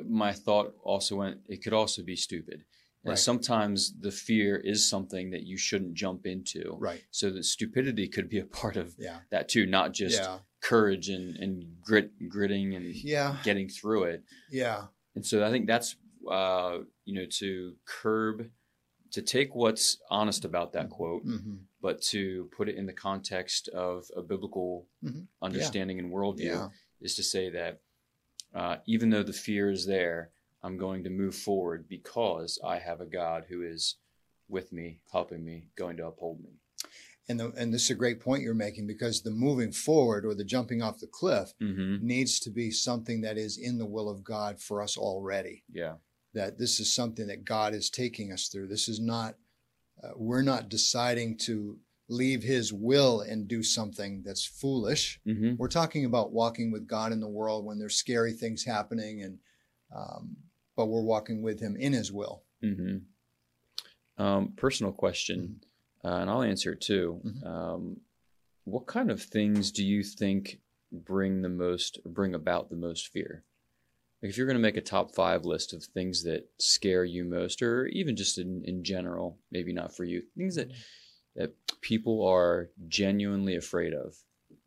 My 0.05 0.33
thought 0.33 0.75
also 0.83 1.15
went 1.17 1.41
it 1.47 1.63
could 1.63 1.73
also 1.73 2.03
be 2.03 2.15
stupid. 2.15 2.65
And 3.03 3.11
Right. 3.11 3.19
sometimes 3.19 3.97
the 3.97 4.11
fear 4.11 4.57
is 4.57 4.89
something 4.89 5.29
that 5.31 5.43
you 5.43 5.57
shouldn't 5.57 5.93
jump 5.93 6.25
into. 6.25 6.75
Right. 6.77 7.01
So 7.11 7.29
that 7.29 7.43
stupidity 7.45 8.07
could 8.09 8.27
be 8.27 8.39
a 8.39 8.45
part 8.45 8.75
of 8.75 8.95
Yeah. 8.99 9.19
that 9.29 9.47
too, 9.47 9.65
not 9.65 9.93
just 9.93 10.17
yeah. 10.19 10.39
courage 10.61 11.07
and, 11.09 11.37
and 11.37 11.79
grit 11.81 12.11
gritting 12.27 12.75
and 12.75 12.93
Yeah. 12.93 13.37
getting 13.43 13.69
through 13.69 14.03
it. 14.05 14.23
Yeah. 14.49 14.87
And 15.15 15.25
so 15.25 15.45
I 15.45 15.51
think 15.51 15.67
that's 15.67 15.95
uh, 16.29 16.79
you 17.05 17.13
know 17.13 17.25
to 17.39 17.75
curb 17.85 18.49
to 19.11 19.21
take 19.21 19.55
what's 19.55 19.97
honest 20.09 20.43
about 20.43 20.73
that 20.73 20.89
quote, 20.89 21.23
hmm 21.23 21.55
but 21.79 22.01
to 22.01 22.49
put 22.57 22.67
it 22.67 22.75
in 22.75 22.87
the 22.87 22.91
context 22.91 23.67
of 23.69 24.09
a 24.15 24.21
biblical 24.21 24.87
Mhm. 25.05 25.27
understanding 25.41 25.99
and 25.99 26.11
worldview 26.11 26.69
is 26.99 27.15
to 27.15 27.23
say 27.23 27.49
that 27.51 27.79
uh, 28.57 28.77
even 28.87 29.09
though 29.09 29.23
the 29.23 29.33
fear 29.33 29.69
is 29.69 29.85
there, 29.85 30.31
I'm 30.63 30.77
going 30.77 31.03
to 31.03 31.09
move 31.09 31.35
forward 31.35 31.87
because 31.87 32.59
I 32.65 32.79
have 32.79 33.01
a 33.01 33.05
God 33.05 33.45
who 33.47 33.61
is 33.61 33.95
with 34.49 34.73
me, 34.73 34.99
helping 35.11 35.45
me, 35.45 35.65
going 35.75 35.97
to 35.97 36.07
uphold 36.07 36.39
me. 36.41 36.51
And, 37.29 37.39
the, 37.39 37.51
and 37.57 37.73
this 37.73 37.83
is 37.83 37.89
a 37.91 37.95
great 37.95 38.19
point 38.19 38.41
you're 38.41 38.53
making 38.53 38.87
because 38.87 39.21
the 39.21 39.31
moving 39.31 39.71
forward 39.71 40.25
or 40.25 40.33
the 40.33 40.45
jumping 40.45 40.81
off 40.81 40.99
the 40.99 41.07
cliff 41.07 41.53
Mm-hmm. 41.61 42.05
needs 42.05 42.39
to 42.39 42.49
be 42.49 42.71
something 42.71 43.21
that 43.21 43.37
is 43.37 43.57
in 43.57 43.77
the 43.77 43.85
will 43.85 44.09
of 44.09 44.23
God 44.23 44.59
for 44.61 44.81
us 44.81 44.97
already. 44.97 45.63
Yeah. 45.71 45.95
That 46.33 46.57
this 46.57 46.79
is 46.79 46.93
something 46.93 47.27
that 47.27 47.45
God 47.45 47.73
is 47.73 47.89
taking 47.89 48.31
us 48.31 48.47
through. 48.47 48.67
This 48.67 48.87
is 48.87 48.99
not, 48.99 49.35
uh, 50.03 50.11
we're 50.15 50.41
not 50.53 50.69
deciding 50.69 51.37
to 51.39 51.77
leave 52.09 52.43
His 52.43 52.71
will 52.71 53.21
and 53.21 53.47
do 53.47 53.63
something 53.63 54.23
that's 54.25 54.45
foolish. 54.45 55.19
Mm-hmm. 55.27 55.55
We're 55.57 55.67
talking 55.67 56.05
about 56.05 56.31
walking 56.31 56.71
with 56.71 56.87
God 56.87 57.11
in 57.11 57.19
the 57.19 57.27
world 57.27 57.65
when 57.65 57.79
there's 57.79 57.95
scary 57.95 58.33
things 58.33 58.63
happening, 58.63 59.23
and 59.23 59.39
um, 59.95 60.37
but 60.75 60.87
we're 60.87 61.01
walking 61.01 61.41
with 61.41 61.59
Him 61.59 61.75
in 61.75 61.93
His 61.93 62.11
will. 62.11 62.43
Mm-hmm. 62.63 64.23
Um, 64.23 64.53
personal 64.55 64.91
question: 64.91 65.61
uh, 66.03 66.15
and 66.15 66.29
I'll 66.29 66.43
answer 66.43 66.73
it 66.73 66.81
too. 66.81 67.21
Mhm. 67.25 67.45
Um, 67.45 67.97
what 68.63 68.85
kind 68.85 69.09
of 69.09 69.21
things 69.21 69.71
do 69.71 69.85
you 69.85 70.03
think 70.03 70.59
bring 70.91 71.41
the 71.41 71.49
most, 71.49 71.99
bring 72.05 72.33
about 72.33 72.69
the 72.69 72.75
most 72.75 73.07
fear? 73.07 73.43
Like 74.21 74.29
if 74.29 74.37
you're 74.37 74.47
going 74.47 74.57
to 74.57 74.61
make 74.61 74.77
a 74.77 74.81
top 74.81 75.13
five 75.13 75.45
list 75.45 75.73
of 75.73 75.83
things 75.83 76.23
that 76.23 76.49
scare 76.59 77.05
you 77.05 77.23
most, 77.23 77.61
or 77.61 77.87
even 77.87 78.15
just 78.15 78.37
in, 78.37 78.63
in 78.65 78.83
general, 78.83 79.37
maybe 79.51 79.73
not 79.73 79.95
for 79.95 80.03
you, 80.03 80.23
things 80.35 80.55
that 80.55 80.71
that 81.37 81.53
people 81.81 82.27
are 82.27 82.69
genuinely 82.89 83.55
afraid 83.55 83.93
of. 83.93 84.15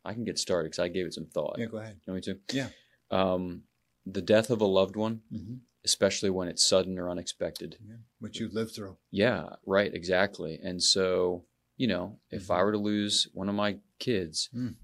I 0.03 0.13
can 0.13 0.23
get 0.23 0.39
started 0.39 0.69
because 0.71 0.79
I 0.79 0.87
gave 0.87 1.05
it 1.05 1.13
some 1.13 1.27
thought. 1.27 1.57
Yeah, 1.59 1.65
go 1.67 1.77
ahead. 1.77 1.97
You 2.07 2.13
want 2.13 2.25
me 2.27 2.33
to? 2.33 2.39
Yeah. 2.55 2.69
Um, 3.11 3.63
the 4.05 4.21
death 4.21 4.49
of 4.49 4.61
a 4.61 4.65
loved 4.65 4.95
one, 4.95 5.21
hmm 5.31 5.55
especially 5.83 6.29
when 6.29 6.47
it's 6.47 6.63
sudden 6.63 6.99
or 6.99 7.09
unexpected. 7.09 7.75
Yeah. 7.83 7.95
What 8.19 8.35
you've 8.35 8.53
lived 8.53 8.75
through. 8.75 8.97
Yeah, 9.09 9.55
right, 9.65 9.91
exactly. 9.91 10.59
And 10.61 10.81
so, 10.81 11.45
you 11.75 11.87
know, 11.87 12.19
if 12.29 12.51
I 12.51 12.59
Mhm. 12.59 12.65
were 12.65 12.71
to 12.73 12.77
lose 12.77 13.27
one 13.33 13.49
of 13.49 13.55
my 13.55 13.79
kids, 13.97 14.47
Mm. 14.53 14.75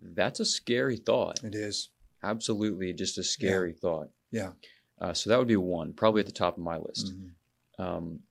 that's 0.00 0.38
a 0.38 0.44
scary 0.44 0.96
thought. 0.96 1.42
It 1.42 1.56
is. 1.56 1.88
Absolutely, 2.22 2.92
just 2.92 3.18
a 3.18 3.24
scary 3.24 3.72
thought. 3.72 4.10
Yeah. 4.30 4.52
Uh, 5.00 5.12
so 5.12 5.28
that 5.28 5.40
would 5.40 5.48
be 5.48 5.56
one, 5.56 5.92
probably 5.92 6.20
at 6.20 6.26
the 6.26 6.32
top 6.32 6.56
of 6.56 6.62
my 6.62 6.76
list. 6.78 7.12
Mhm. 7.12 7.30
Um, 7.84 8.22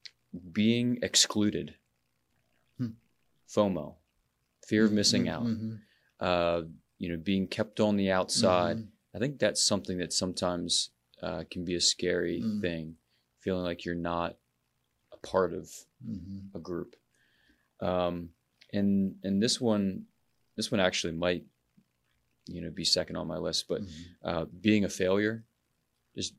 being 0.54 1.00
excluded. 1.04 1.76
FOMO, 3.54 3.96
fear 4.68 4.86
of 4.86 4.92
missing 4.92 5.28
out. 5.28 5.44
Mhm. 5.46 5.80
Uh, 6.20 6.64
you 6.98 7.10
know, 7.10 7.18
being 7.18 7.48
kept 7.48 7.80
on 7.80 7.98
the 7.98 8.12
outside. 8.12 8.78
Mhm. 8.78 8.88
I 9.14 9.20
think 9.20 9.40
that's 9.40 9.62
something 9.62 9.98
that 10.00 10.14
sometimes 10.14 10.90
uh, 11.22 11.46
can 11.50 11.64
be 11.64 11.76
a 11.76 11.80
scary 11.80 12.42
Mm. 12.42 12.60
thing, 12.60 12.98
feeling 13.40 13.64
like 13.64 13.86
you're 13.86 13.96
not 13.96 14.38
a 15.14 15.18
part 15.18 15.54
of 15.54 15.72
Mhm. 16.06 16.54
a 16.54 16.60
group. 16.60 16.98
Um, 17.80 18.34
and 18.74 19.18
and 19.24 19.42
this 19.42 19.62
one, 19.62 20.08
this 20.56 20.70
one 20.70 20.82
actually 20.82 21.14
might, 21.14 21.46
you 22.48 22.60
know, 22.62 22.70
be 22.72 22.84
second 22.84 23.16
on 23.16 23.26
my 23.28 23.38
list. 23.38 23.70
But 23.70 23.84
Mhm. 23.84 24.16
uh, 24.22 24.46
being 24.46 24.84
a 24.84 24.90
failure, 24.90 25.46
just 26.16 26.34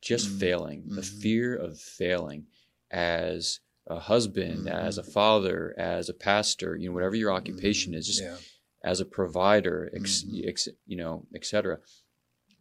just 0.00 0.28
failing, 0.40 0.88
the 0.88 1.02
fear 1.02 1.54
of 1.54 1.78
failing 1.78 2.46
as 2.90 3.60
a 3.88 3.98
husband, 3.98 4.66
Mhm. 4.66 4.72
as 4.72 4.98
a 4.98 5.02
father, 5.02 5.74
as 5.78 6.08
a 6.08 6.14
pastor, 6.14 6.76
you 6.76 6.88
know, 6.88 6.94
whatever 6.94 7.14
your 7.16 7.32
occupation 7.32 7.94
is, 7.94 8.06
just 8.06 8.22
yeah. 8.22 8.36
as 8.84 9.00
a 9.00 9.04
provider, 9.06 9.90
ex, 9.94 10.22
Mhm. 10.24 10.46
ex, 10.46 10.68
you 10.86 10.96
know, 10.96 11.26
etc. 11.34 11.80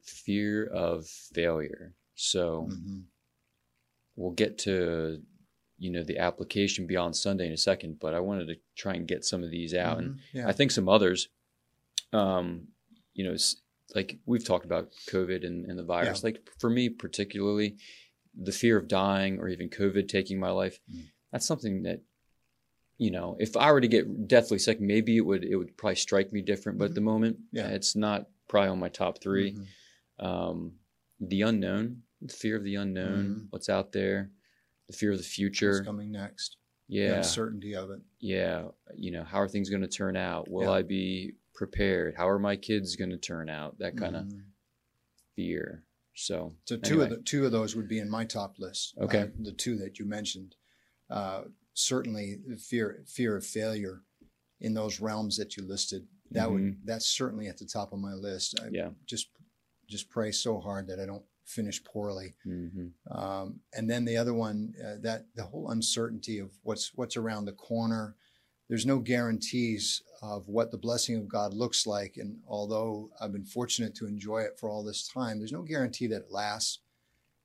Fear 0.01 0.65
of 0.67 1.07
failure. 1.07 1.93
So 2.15 2.67
Mhm. 2.71 3.03
we'll 4.15 4.31
get 4.31 4.57
to 4.59 5.23
you 5.79 5.91
know 5.91 6.01
the 6.01 6.17
application 6.17 6.87
beyond 6.87 7.15
Sunday 7.15 7.45
in 7.45 7.53
a 7.53 7.57
second, 7.57 7.99
but 7.99 8.15
I 8.15 8.19
wanted 8.19 8.47
to 8.47 8.55
try 8.75 8.95
and 8.95 9.07
get 9.07 9.23
some 9.23 9.43
of 9.43 9.51
these 9.51 9.75
out, 9.75 9.99
and 9.99 10.15
Mhm. 10.15 10.19
yeah. 10.33 10.47
I 10.47 10.51
think 10.51 10.71
some 10.71 10.89
others, 10.89 11.29
um, 12.11 12.69
you 13.13 13.23
know, 13.23 13.35
like 13.93 14.17
we've 14.25 14.43
talked 14.43 14.65
about 14.65 14.91
COVID 15.07 15.45
and, 15.45 15.65
and 15.69 15.77
the 15.77 15.83
virus. 15.83 16.19
Yeah. 16.23 16.29
Like 16.31 16.49
for 16.57 16.67
me 16.71 16.89
particularly, 16.89 17.77
the 18.33 18.51
fear 18.51 18.75
of 18.77 18.87
dying 18.87 19.37
or 19.37 19.49
even 19.49 19.69
COVID 19.69 20.07
taking 20.07 20.39
my 20.39 20.49
life. 20.49 20.79
Mm. 20.91 21.11
That's 21.37 21.45
something 21.45 21.83
that 21.83 22.01
you 22.99 23.11
know, 23.11 23.37
if 23.39 23.55
I 23.55 23.71
were 23.71 23.79
to 23.79 23.87
get 23.87 24.27
deathly 24.27 24.57
sick, 24.57 24.81
maybe 24.81 25.17
it 25.17 25.21
would 25.21 25.43
it 25.45 25.55
would 25.55 25.77
probably 25.77 25.97
strike 25.97 26.33
me 26.33 26.41
different. 26.41 26.79
But 26.79 26.85
at 26.85 26.95
the 26.95 27.01
moment, 27.01 27.37
Mm-hmm. 27.37 27.57
Yeah. 27.57 27.67
it's 27.67 27.95
not 27.95 28.27
probably 28.47 28.69
on 28.69 28.79
my 28.79 28.89
top 28.89 29.21
3 29.21 29.53
Mhm. 29.53 30.25
um, 30.25 30.79
the 31.19 31.43
unknown, 31.43 32.01
the 32.23 32.33
fear 32.33 32.55
of 32.57 32.63
the 32.63 32.73
unknown, 32.73 33.23
Mhm. 33.29 33.47
what's 33.51 33.69
out 33.69 33.91
there, 33.91 34.31
the 34.87 34.93
fear 34.93 35.11
of 35.11 35.17
the 35.17 35.21
What's 35.21 35.27
future. 35.35 35.83
coming 35.83 36.11
next? 36.11 36.57
The 36.89 36.95
Yeah, 36.95 37.17
uncertainty 37.17 37.75
of 37.75 37.91
it. 37.91 38.01
yeah. 38.19 38.69
You 38.95 39.11
know, 39.11 39.23
how 39.23 39.41
are 39.41 39.47
things 39.47 39.69
going 39.69 39.83
to 39.83 39.87
turn 39.87 40.15
out? 40.17 40.49
Will 40.49 40.63
Yeah. 40.63 40.71
I 40.71 40.81
be 40.81 41.35
prepared? 41.53 42.15
How 42.15 42.27
are 42.27 42.39
my 42.39 42.55
kids 42.55 42.95
going 42.95 43.11
to 43.11 43.17
turn 43.19 43.47
out? 43.47 43.77
That 43.77 43.95
kind 43.95 44.15
of 44.15 44.25
Mhm. 44.25 44.43
fear. 45.35 45.83
So, 46.15 46.55
So 46.65 46.77
two 46.77 47.01
anyway. 47.01 47.03
of 47.03 47.09
the 47.11 47.23
two 47.23 47.45
of 47.45 47.51
those 47.51 47.75
would 47.75 47.87
be 47.87 47.99
in 47.99 48.09
my 48.09 48.25
top 48.25 48.57
list. 48.57 48.97
Okay. 48.97 49.21
Uh, 49.21 49.27
the 49.39 49.51
two 49.51 49.75
that 49.77 49.99
you 49.99 50.05
mentioned, 50.05 50.55
uh, 51.09 51.43
certainly 51.73 52.37
fear 52.59 53.03
fear 53.07 53.35
of 53.37 53.45
failure 53.45 54.01
in 54.59 54.73
those 54.73 54.99
realms 54.99 55.37
that 55.37 55.55
you 55.57 55.63
listed. 55.63 56.07
That 56.31 56.49
would 56.51 56.77
that's 56.85 57.05
certainly 57.07 57.47
at 57.47 57.57
the 57.57 57.65
top 57.65 57.93
of 57.93 57.99
my 57.99 58.13
list. 58.13 58.59
I 58.59 58.65
Mm-hmm. 58.65 58.75
Yeah. 58.75 58.89
just 59.05 59.27
just 59.87 60.09
pray 60.09 60.31
so 60.31 60.59
hard 60.59 60.87
that 60.87 60.99
I 60.99 61.05
don't 61.05 61.23
finish 61.45 61.81
poorly. 61.83 62.33
hmm 62.43 62.87
Um, 63.09 63.61
and 63.73 63.89
then 63.89 64.03
the 64.03 64.17
other 64.17 64.33
one, 64.33 64.73
uh, 64.85 64.95
that 65.01 65.27
the 65.35 65.45
whole 65.45 65.69
uncertainty 65.71 66.39
of 66.39 66.51
what's 66.63 66.91
what's 66.95 67.15
around 67.17 67.45
the 67.45 67.53
corner. 67.53 68.15
There's 68.69 68.85
no 68.85 68.99
guarantees 68.99 70.01
of 70.21 70.49
what 70.49 70.71
the 70.71 70.77
blessing 70.77 71.15
of 71.15 71.29
God 71.29 71.53
looks 71.53 71.87
like. 71.87 72.17
And 72.17 72.39
although 72.45 73.09
I've 73.21 73.31
been 73.31 73.45
fortunate 73.45 73.95
to 73.95 74.07
enjoy 74.07 74.39
it 74.41 74.59
for 74.59 74.69
all 74.69 74.83
this 74.83 75.07
time, 75.07 75.39
there's 75.39 75.53
no 75.53 75.61
guarantee 75.61 76.07
that 76.07 76.23
it 76.23 76.31
lasts. 76.31 76.79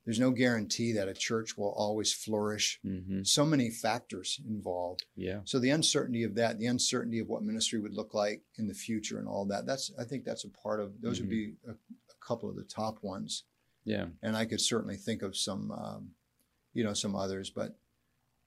There's 0.05 0.19
no 0.19 0.31
guarantee 0.33 0.93
that 0.93 1.09
a 1.09 1.15
church 1.15 1.57
will 1.57 1.73
always 1.77 2.13
flourish. 2.13 2.81
hmm 2.83 3.23
So 3.23 3.45
many 3.47 3.71
factors 3.71 4.41
involved. 4.49 5.05
Yeah. 5.15 5.41
So 5.45 5.59
the 5.61 5.71
uncertainty 5.71 6.25
of 6.25 6.35
that, 6.35 6.59
the 6.59 6.67
uncertainty 6.67 7.21
of 7.21 7.29
what 7.29 7.43
ministry 7.45 7.79
would 7.79 7.95
look 7.95 8.13
like 8.15 8.43
in 8.59 8.67
the 8.67 8.75
future 8.75 9.19
and 9.19 9.29
all 9.29 9.45
that, 9.47 9.65
that's 9.67 9.93
I 9.99 10.05
think 10.05 10.25
that's 10.25 10.45
a 10.45 10.49
part 10.49 10.81
of 10.81 11.01
those 11.01 11.21
would 11.21 11.31
be 11.31 11.55
a, 11.69 11.73
a 11.73 11.75
couple 12.27 12.49
of 12.51 12.57
the 12.57 12.65
top 12.65 13.03
ones 13.03 13.45
Yeah. 13.85 14.07
and 14.23 14.37
I 14.37 14.45
could 14.45 14.61
certainly 14.61 14.97
think 14.97 15.23
of 15.23 15.37
some, 15.37 15.71
um, 15.71 16.11
you 16.75 16.83
know, 16.85 16.95
some 16.95 17.15
others, 17.15 17.51
but 17.51 17.77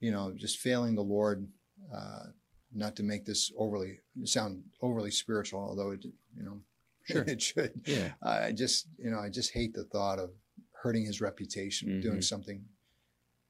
you 0.02 0.12
know, 0.12 0.34
just 0.36 0.58
failing 0.60 0.96
the 0.96 1.04
Lord. 1.04 1.48
Uh, 1.94 2.26
not 2.74 2.96
to 2.98 3.04
make 3.04 3.24
this 3.26 3.54
overly 3.58 4.00
sound 4.26 4.64
overly 4.82 5.12
spiritual, 5.12 5.62
although 5.62 5.92
it, 5.92 6.04
you 6.04 6.44
know, 6.44 6.60
Sure. 7.06 7.24
it 7.24 7.42
should. 7.42 7.80
Yeah. 7.86 8.12
I 8.22 8.52
just, 8.52 8.88
you 8.98 9.12
know, 9.12 9.20
I 9.20 9.30
just 9.30 9.54
hate 9.54 9.74
the 9.74 9.84
thought 9.86 10.20
of 10.20 10.32
hurting 10.86 11.04
his 11.06 11.20
reputation, 11.20 12.00
doing 12.00 12.20
Mhm. 12.20 12.24
something 12.34 12.60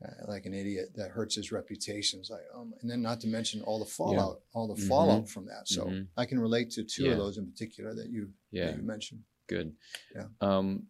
uh, 0.04 0.26
like 0.28 0.46
an 0.46 0.54
idiot 0.54 0.90
that 0.94 1.10
hurts 1.10 1.36
his 1.36 1.52
reputation. 1.54 2.20
It's 2.20 2.30
like, 2.30 2.44
um, 2.54 2.74
and 2.82 2.90
then 2.92 3.02
not 3.02 3.22
to 3.22 3.28
mention 3.28 3.62
all 3.62 3.80
the 3.80 3.86
fallout, 4.00 4.44
all 4.54 4.68
the 4.68 4.80
Mhm. 4.82 4.88
fallout 4.90 5.30
from 5.30 5.46
that. 5.46 5.68
So 5.70 5.86
Mhm. 5.86 6.08
I 6.18 6.26
can 6.26 6.38
relate 6.38 6.70
to 6.72 6.84
two 6.84 7.06
Yeah. 7.06 7.12
of 7.14 7.18
those 7.18 7.38
in 7.38 7.46
particular 7.50 7.94
that 7.96 8.10
you, 8.10 8.34
Yeah. 8.52 8.66
that 8.72 8.78
you 8.78 8.84
mentioned. 8.84 9.24
Good. 9.48 9.76
Yeah. 10.14 10.28
Um, 10.42 10.90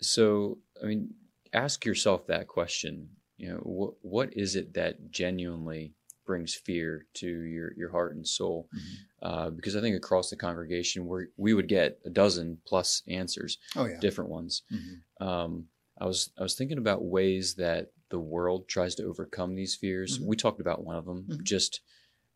so, 0.00 0.62
I 0.82 0.86
mean, 0.86 1.14
ask 1.52 1.84
yourself 1.84 2.26
that 2.28 2.48
question. 2.48 3.16
You 3.36 3.48
know, 3.50 3.58
what 3.58 3.94
what 4.04 4.28
is 4.34 4.56
it 4.56 4.72
that 4.74 5.10
genuinely 5.10 5.94
brings 6.24 6.54
fear 6.54 7.06
to 7.20 7.28
your 7.56 7.72
your 7.74 7.90
heart 7.90 8.16
and 8.16 8.26
soul? 8.26 8.68
Mhm. 8.74 8.96
Uh, 9.28 9.50
because 9.50 9.76
I 9.76 9.80
think 9.82 9.94
across 9.96 10.30
the 10.30 10.36
congregation, 10.36 11.06
we 11.06 11.26
we 11.36 11.52
would 11.54 11.68
get 11.68 12.00
a 12.04 12.10
dozen 12.10 12.60
plus 12.64 13.02
answers, 13.06 13.58
Oh 13.76 13.84
yeah. 13.86 14.00
different 14.00 14.30
ones. 14.30 14.62
Mhm. 14.72 15.02
Um, 15.20 15.68
I 16.00 16.06
was 16.06 16.30
I 16.38 16.42
was 16.42 16.54
thinking 16.54 16.78
about 16.78 17.04
ways 17.04 17.54
that 17.56 17.92
the 18.10 18.18
world 18.18 18.68
tries 18.68 18.94
to 18.96 19.04
overcome 19.04 19.54
these 19.54 19.74
fears. 19.74 20.18
Mhm. 20.18 20.26
We 20.26 20.36
talked 20.36 20.60
about 20.60 20.84
one 20.84 20.96
of 20.96 21.04
them, 21.04 21.24
Mhm. 21.28 21.42
just 21.44 21.80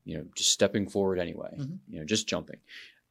you 0.04 0.18
know, 0.18 0.26
just 0.34 0.50
stepping 0.50 0.88
forward 0.88 1.18
anyway. 1.20 1.54
Mhm. 1.58 1.78
You 1.88 2.00
know, 2.00 2.04
just 2.04 2.26
jumping. 2.26 2.58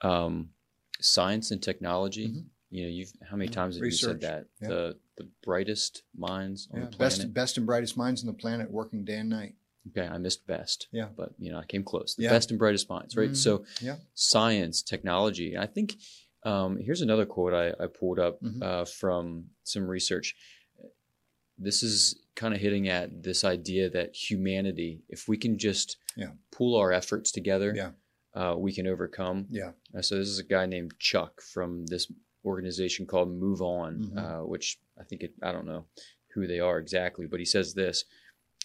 Um, 0.02 0.54
science 1.00 1.50
and 1.52 1.64
technology. 1.64 2.28
Mhm. 2.28 2.46
You 2.70 2.84
know, 2.84 2.90
you've 2.90 3.14
how 3.22 3.38
many 3.38 3.50
times 3.50 3.76
have 3.76 3.86
you 3.86 3.92
said 3.92 4.22
that 4.22 4.48
Yeah. 4.62 4.68
the 4.70 5.00
the 5.18 5.28
brightest 5.44 6.04
minds 6.16 6.68
on 6.72 6.80
Yeah, 6.82 6.86
the 6.88 6.98
planet? 6.98 7.18
best 7.20 7.34
best 7.34 7.58
and 7.58 7.66
brightest 7.66 7.96
minds 7.98 8.22
on 8.22 8.28
the 8.28 8.34
planet 8.34 8.70
working 8.72 9.04
day 9.06 9.18
and 9.20 9.30
night. 9.30 9.56
Okay, 9.90 10.06
I 10.06 10.18
missed 10.18 10.46
best. 10.46 10.88
Yeah. 10.92 11.10
but 11.16 11.34
you 11.40 11.52
know, 11.52 11.58
I 11.60 11.66
came 11.66 11.84
close. 11.84 12.16
The 12.16 12.24
Yeah. 12.24 12.30
best 12.32 12.50
and 12.52 12.60
brightest 12.60 12.90
minds, 12.90 13.16
right? 13.16 13.32
Mhm. 13.32 13.36
So, 13.38 13.66
Yeah. 13.82 13.98
science, 14.14 14.82
technology. 14.84 15.58
I 15.58 15.66
think 15.66 15.98
um, 16.44 16.78
here's 16.78 17.02
another 17.02 17.26
quote 17.26 17.54
I, 17.54 17.70
I 17.84 17.88
pulled 17.88 18.20
up 18.20 18.42
Mhm. 18.42 18.62
uh, 18.64 18.86
from 18.86 19.46
some 19.64 19.88
research. 19.88 20.36
This 21.58 21.84
is 21.84 22.24
kind 22.36 22.54
of 22.54 22.60
hitting 22.62 22.88
at 22.88 23.22
this 23.24 23.44
idea 23.44 23.90
that 23.92 24.16
humanity, 24.16 25.02
if 25.10 25.28
we 25.28 25.38
can 25.38 25.58
just 25.58 25.98
Yeah. 26.16 26.32
pool 26.52 26.76
our 26.76 26.92
efforts 26.92 27.32
together, 27.32 27.74
Yeah. 27.76 27.92
uh, 28.34 28.56
we 28.58 28.74
can 28.74 28.88
overcome. 28.88 29.48
Yeah. 29.50 29.74
Uh, 29.94 30.02
so 30.02 30.18
this 30.18 30.28
is 30.28 30.40
a 30.40 30.44
guy 30.44 30.66
named 30.66 30.94
Chuck 31.00 31.42
from 31.42 31.86
this 31.86 32.12
organization 32.44 33.06
called 33.06 33.30
Move 33.30 33.62
On, 33.62 34.04
Mhm. 34.06 34.18
uh, 34.18 34.46
which 34.46 34.80
I 34.98 35.04
think 35.04 35.22
it, 35.24 35.34
I 35.44 35.52
don't 35.52 35.68
know 35.68 35.86
who 36.34 36.48
they 36.48 36.60
are 36.60 36.80
exactly, 36.80 37.28
but 37.28 37.40
he 37.40 37.46
says 37.46 37.74
this: 37.76 38.06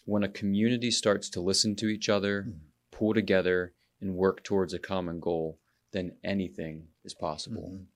when 0.06 0.22
a 0.22 0.28
community 0.28 0.90
starts 0.90 1.28
to 1.30 1.40
listen 1.40 1.76
to 1.76 1.88
each 1.88 2.08
other, 2.08 2.44
Mhm. 2.44 2.60
pull 2.92 3.12
together, 3.12 3.74
and 4.00 4.16
work 4.16 4.42
towards 4.44 4.72
a 4.72 4.78
common 4.78 5.20
goal, 5.20 5.58
then 5.92 6.16
anything 6.24 6.88
is 7.04 7.14
possible. 7.14 7.70
Mhm. 7.72 7.86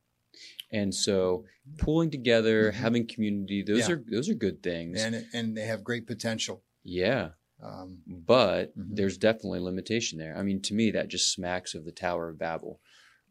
And 0.71 0.95
so, 0.95 1.45
pulling 1.79 2.11
together, 2.11 2.71
Mhm. 2.71 2.75
having 2.75 3.07
community, 3.07 3.63
those 3.63 3.89
Yeah. 3.89 3.93
are 3.95 4.05
those 4.11 4.29
are 4.29 4.35
good 4.35 4.63
things. 4.63 5.01
And 5.03 5.27
and 5.33 5.57
they 5.57 5.67
have 5.67 5.83
great 5.85 6.07
potential. 6.07 6.63
yeah, 6.83 7.33
Um, 7.63 8.03
but 8.07 8.75
Mhm. 8.79 8.97
there's 8.97 9.19
definitely 9.19 9.61
limitation 9.61 10.19
there. 10.19 10.35
I 10.35 10.43
mean, 10.43 10.63
to 10.63 10.73
me, 10.75 10.91
that 10.93 11.09
just 11.09 11.31
smacks 11.31 11.75
of 11.75 11.85
the 11.85 11.93
Tower 11.93 12.31
of 12.31 12.39
Babel, 12.39 12.81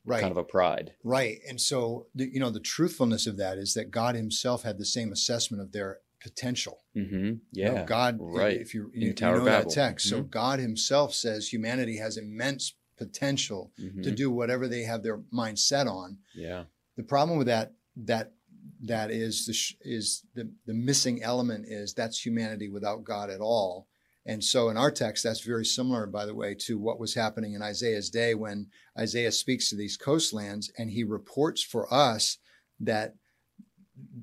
right. 0.06 0.22
kind 0.22 0.30
of 0.32 0.38
a 0.38 0.44
pride. 0.44 0.94
Right. 1.04 1.39
And 1.48 1.60
so, 1.60 2.10
the, 2.13 2.32
you 2.32 2.39
know, 2.39 2.51
the 2.51 2.60
truthfulness 2.60 3.25
of 3.25 3.38
that 3.38 3.58
is 3.58 3.74
that 3.74 3.89
God 3.89 4.13
Himself 4.16 4.62
had 4.62 4.78
the 4.78 4.86
same 4.86 5.12
assessment 5.12 5.63
of 5.63 5.72
their 5.72 6.01
potential. 6.22 6.84
Mm-hmm. 6.96 7.16
You 7.54 7.66
know, 7.66 7.74
Yeah. 7.74 7.86
God, 7.86 8.18
right. 8.20 8.60
If 8.62 8.75
you, 8.75 8.92
In 8.94 9.01
you, 9.01 9.08
you 9.08 9.13
Tower 9.13 9.39
know 9.39 9.46
Babel. 9.46 9.70
that 9.72 9.74
text, 9.74 10.08
so 10.10 10.22
Mhm. 10.22 10.30
God 10.30 10.60
Himself 10.60 11.16
says 11.16 11.51
humanity 11.51 11.98
has 11.98 12.16
immense 12.18 12.75
potential 13.00 13.72
Mhm. 13.79 14.03
to 14.03 14.12
do 14.12 14.29
whatever 14.29 14.68
they 14.68 14.84
have 14.84 15.01
their 15.03 15.22
mind 15.32 15.58
set 15.58 15.88
on. 15.88 16.18
yeah. 16.36 16.65
The 16.98 17.03
problem 17.03 17.38
with 17.39 17.48
that 17.48 17.74
that 17.96 18.34
that 18.82 19.10
is 19.12 19.46
the 19.46 19.53
sh- 19.53 19.75
is 19.82 20.24
the 20.36 20.46
the 20.65 20.74
missing 20.74 21.24
element 21.24 21.65
is 21.68 21.94
that's 21.94 22.25
humanity 22.25 22.68
without 22.70 23.03
God 23.03 23.29
at 23.29 23.39
all. 23.41 23.88
And 24.25 24.44
so 24.44 24.70
in 24.70 24.77
our 24.77 24.91
text, 24.91 25.24
that's 25.24 25.39
very 25.53 25.65
similar, 25.65 26.06
by 26.06 26.25
the 26.25 26.36
way, 26.36 26.53
to 26.68 26.77
what 26.77 27.00
was 27.00 27.13
happening 27.15 27.53
in 27.53 27.62
Isaiah's 27.62 28.10
day 28.10 28.36
when 28.36 28.68
Isaiah 28.98 29.32
speaks 29.32 29.70
to 29.70 29.75
these 29.77 29.98
coastlands 29.98 30.70
and 30.77 30.91
he 30.91 31.03
reports 31.03 31.63
for 31.63 31.91
us 31.91 32.38
that 32.82 33.15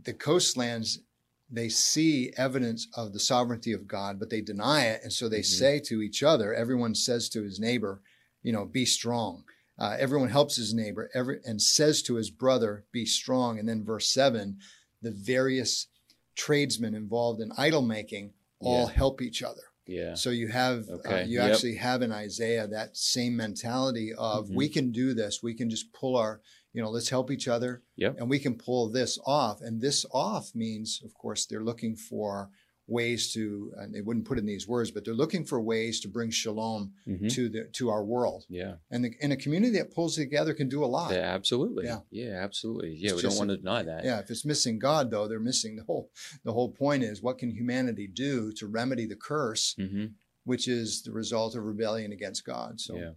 the 0.05 0.15
coastlands 0.15 1.01
they 1.49 1.69
see 1.69 2.33
evidence 2.37 2.89
of 2.95 3.13
the 3.13 3.21
sovereignty 3.21 3.73
of 3.73 3.87
God, 3.87 4.19
but 4.19 4.31
they 4.31 4.41
deny 4.41 4.87
it, 4.87 5.01
and 5.05 5.13
so 5.13 5.29
they 5.29 5.41
Mhm. 5.43 5.59
say 5.61 5.79
to 5.81 6.03
each 6.03 6.23
other. 6.23 6.53
Everyone 6.53 6.95
says 6.95 7.29
to 7.31 7.43
his 7.43 7.61
neighbor, 7.61 8.03
"You 8.47 8.53
know, 8.53 8.65
be 8.65 8.85
strong." 8.87 9.45
Uh, 9.79 9.97
everyone 9.99 10.31
helps 10.31 10.57
his 10.57 10.73
neighbor, 10.73 11.11
every, 11.13 11.37
and 11.45 11.61
says 11.61 12.01
to 12.03 12.15
his 12.15 12.31
brother, 12.31 12.73
"Be 12.93 13.05
strong." 13.05 13.59
And 13.59 13.69
then 13.69 13.85
verse 13.85 14.09
seven, 14.21 14.59
the 15.03 15.11
various 15.11 15.89
tradesmen 16.35 16.95
involved 16.95 17.41
in 17.41 17.51
idol 17.59 17.83
making 17.83 18.33
all 18.61 18.87
Yeah. 18.87 18.93
help 19.03 19.21
each 19.21 19.43
other. 19.43 19.63
Yeah. 19.87 20.15
So 20.15 20.31
you 20.31 20.49
have 20.49 20.89
uh, 20.89 21.25
you 21.27 21.39
Yep. 21.41 21.53
actually 21.53 21.77
have 21.77 22.03
in 22.03 22.11
Isaiah 22.13 22.67
that 22.69 22.97
same 22.97 23.37
mentality 23.37 24.13
of 24.15 24.49
Mhm. 24.49 24.55
we 24.55 24.69
can 24.69 24.91
do 24.93 25.15
this. 25.15 25.43
We 25.43 25.55
can 25.55 25.69
just 25.71 25.93
pull 25.93 26.17
our 26.17 26.41
you 26.73 26.83
know 26.83 26.91
let's 26.91 27.09
help 27.09 27.31
each 27.31 27.49
other 27.49 27.83
Yep. 27.97 28.17
and 28.19 28.29
we 28.29 28.39
can 28.39 28.57
pull 28.59 28.89
this 28.91 29.19
off. 29.25 29.61
And 29.63 29.81
this 29.81 30.05
off 30.11 30.55
means, 30.55 31.01
of 31.05 31.15
course, 31.15 31.47
they're 31.47 31.65
looking 31.65 31.97
for 31.97 32.51
ways 32.89 33.33
to 33.33 33.73
and 33.79 33.93
they 33.93 34.01
wouldn't 34.01 34.25
put 34.27 34.39
in 34.39 34.47
these 34.47 34.69
words, 34.69 34.91
but 34.93 35.05
they're 35.05 35.13
looking 35.15 35.45
for 35.45 35.61
ways 35.61 35.99
to 36.01 36.09
bring 36.09 36.31
shalom 36.31 36.93
Mhm. 37.07 37.33
to 37.35 37.49
the 37.49 37.65
to 37.73 37.89
our 37.91 38.05
world. 38.05 38.45
Yeah. 38.49 38.77
And 38.91 39.05
the, 39.05 39.11
and 39.21 39.33
a 39.33 39.37
community 39.37 39.77
that 39.79 39.93
pulls 39.93 40.15
together 40.15 40.55
can 40.55 40.69
do 40.69 40.85
a 40.85 40.87
lot. 40.87 41.11
Yeah. 41.13 41.35
Absolutely. 41.35 41.87
Yeah. 41.87 42.01
Yeah. 42.11 42.35
Absolutely. 42.45 42.95
Yeah. 42.95 43.13
It's 43.13 43.17
we 43.17 43.29
don't 43.29 43.39
want 43.39 43.51
to 43.51 43.57
deny 43.57 43.83
that. 43.83 44.05
Yeah, 44.05 44.21
if 44.21 44.31
it's 44.31 44.45
missing 44.45 44.79
God 44.79 45.11
though, 45.11 45.27
they're 45.27 45.41
missing 45.41 45.75
the 45.77 45.83
whole 45.85 46.11
the 46.45 46.53
whole 46.53 46.71
point 46.71 47.03
is 47.03 47.21
what 47.23 47.39
can 47.39 47.51
humanity 47.51 48.07
do 48.07 48.53
to 48.53 48.67
remedy 48.69 49.07
the 49.07 49.17
curse, 49.17 49.75
Mm-hmm. 49.79 50.07
which 50.45 50.69
is 50.69 51.03
the 51.03 51.11
result 51.13 51.57
of 51.57 51.65
rebellion 51.65 52.13
against 52.13 52.45
God. 52.45 52.81
So 52.81 52.97
Yeah. 52.97 53.13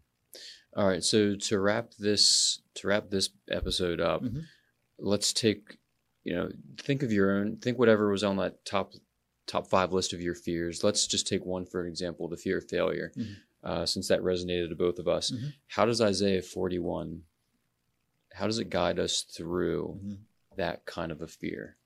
All 0.75 0.87
right. 0.87 1.03
So 1.03 1.35
to 1.35 1.59
wrap 1.59 1.93
this 1.99 2.61
to 2.75 2.87
wrap 2.87 3.09
this 3.11 3.29
episode 3.49 3.99
up, 4.01 4.23
Mhm. 4.23 4.45
let's 4.97 5.31
take 5.31 5.77
you 6.23 6.33
know 6.35 6.49
think 6.77 7.03
of 7.03 7.11
your 7.11 7.37
own 7.37 7.57
think 7.57 7.77
whatever 7.77 8.09
was 8.11 8.23
on 8.23 8.37
that 8.37 8.65
top 8.65 8.93
top 9.49 9.67
five 9.67 9.91
list 9.91 10.13
of 10.13 10.21
your 10.21 10.35
fears. 10.35 10.83
Let's 10.83 11.07
just 11.07 11.27
take 11.27 11.43
one 11.45 11.65
for 11.65 11.81
an 11.81 11.87
example, 11.87 12.27
the 12.27 12.37
fear 12.37 12.59
of 12.59 12.69
failure, 12.69 13.11
Mhm. 13.17 13.35
uh, 13.63 13.85
since 13.85 14.07
that 14.07 14.21
resonated 14.21 14.69
to 14.69 14.75
both 14.75 14.99
of 14.99 15.07
us. 15.07 15.31
Mhm. 15.31 15.53
How 15.67 15.85
does 15.85 15.99
Isaiah 15.99 16.41
forty 16.43 16.77
one? 16.79 17.25
How 18.33 18.45
does 18.45 18.59
it 18.59 18.69
guide 18.69 18.99
us 18.99 19.23
through 19.23 19.99
Mhm. 20.03 20.19
that 20.55 20.85
kind 20.85 21.11
of 21.11 21.21
a 21.21 21.27
fear? 21.27 21.77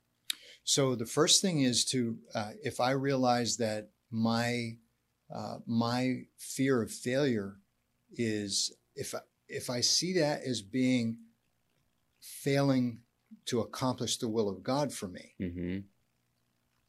So 0.66 0.94
the 0.96 1.06
first 1.06 1.42
thing 1.42 1.62
is 1.62 1.86
to, 1.86 2.20
uh, 2.36 2.54
if 2.62 2.80
I 2.80 2.92
realize 2.92 3.58
that 3.58 3.90
my 4.10 4.78
uh, 5.30 5.60
my 5.66 6.28
fear 6.38 6.82
of 6.84 6.92
failure 6.92 7.60
is 8.12 8.72
if 8.96 9.16
I, 9.16 9.22
if 9.48 9.68
I 9.70 9.82
see 9.82 10.14
that 10.14 10.44
as 10.44 10.62
being 10.62 11.18
failing 12.20 13.02
to 13.46 13.62
accomplish 13.62 14.18
the 14.18 14.28
will 14.30 14.48
of 14.48 14.62
God 14.62 14.94
for 14.94 15.08
me, 15.08 15.34
Mm-hmm. 15.40 15.80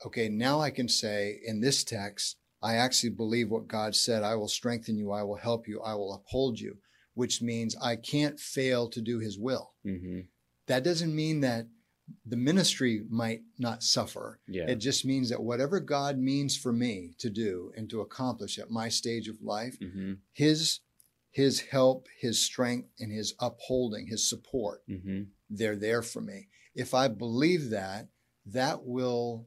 Okay, 0.04 0.28
now 0.28 0.60
I 0.60 0.70
can 0.70 0.88
say 0.88 1.40
in 1.44 1.60
this 1.60 1.84
text, 1.84 2.36
I 2.62 2.74
actually 2.76 3.10
believe 3.10 3.50
what 3.50 3.68
God 3.68 3.94
said. 3.94 4.22
I 4.22 4.36
will 4.36 4.48
strengthen 4.48 4.96
you. 4.96 5.12
I 5.12 5.22
will 5.22 5.36
help 5.36 5.68
you. 5.68 5.80
I 5.82 5.94
will 5.94 6.14
uphold 6.14 6.58
you, 6.60 6.78
which 7.14 7.42
means 7.42 7.76
I 7.82 7.96
can't 7.96 8.40
fail 8.40 8.88
to 8.88 9.00
do 9.00 9.18
His 9.18 9.38
will. 9.38 9.72
Mm-hmm. 9.84 10.20
That 10.66 10.82
doesn't 10.84 11.14
mean 11.14 11.40
that 11.40 11.66
the 12.26 12.36
ministry 12.36 13.02
might 13.08 13.42
not 13.58 13.82
suffer. 13.82 14.40
Yeah. 14.46 14.64
It 14.68 14.76
just 14.76 15.04
means 15.04 15.30
that 15.30 15.42
whatever 15.42 15.80
God 15.80 16.18
means 16.18 16.56
for 16.56 16.72
me 16.72 17.14
to 17.18 17.30
do 17.30 17.72
and 17.76 17.88
to 17.90 18.00
accomplish 18.00 18.58
at 18.58 18.70
my 18.70 18.88
stage 18.88 19.28
of 19.28 19.42
life, 19.42 19.78
mm-hmm. 19.80 20.14
his 20.32 20.80
his 21.30 21.60
help, 21.62 22.06
his 22.18 22.40
strength, 22.40 22.88
and 23.00 23.10
his 23.10 23.34
upholding, 23.40 24.06
his 24.06 24.28
support, 24.28 24.82
Mm-hmm. 24.88 25.22
they're 25.50 25.76
there 25.76 26.00
for 26.02 26.20
me. 26.20 26.48
If 26.76 26.94
I 26.94 27.08
believe 27.08 27.70
that, 27.70 28.08
that 28.46 28.84
will 28.84 29.46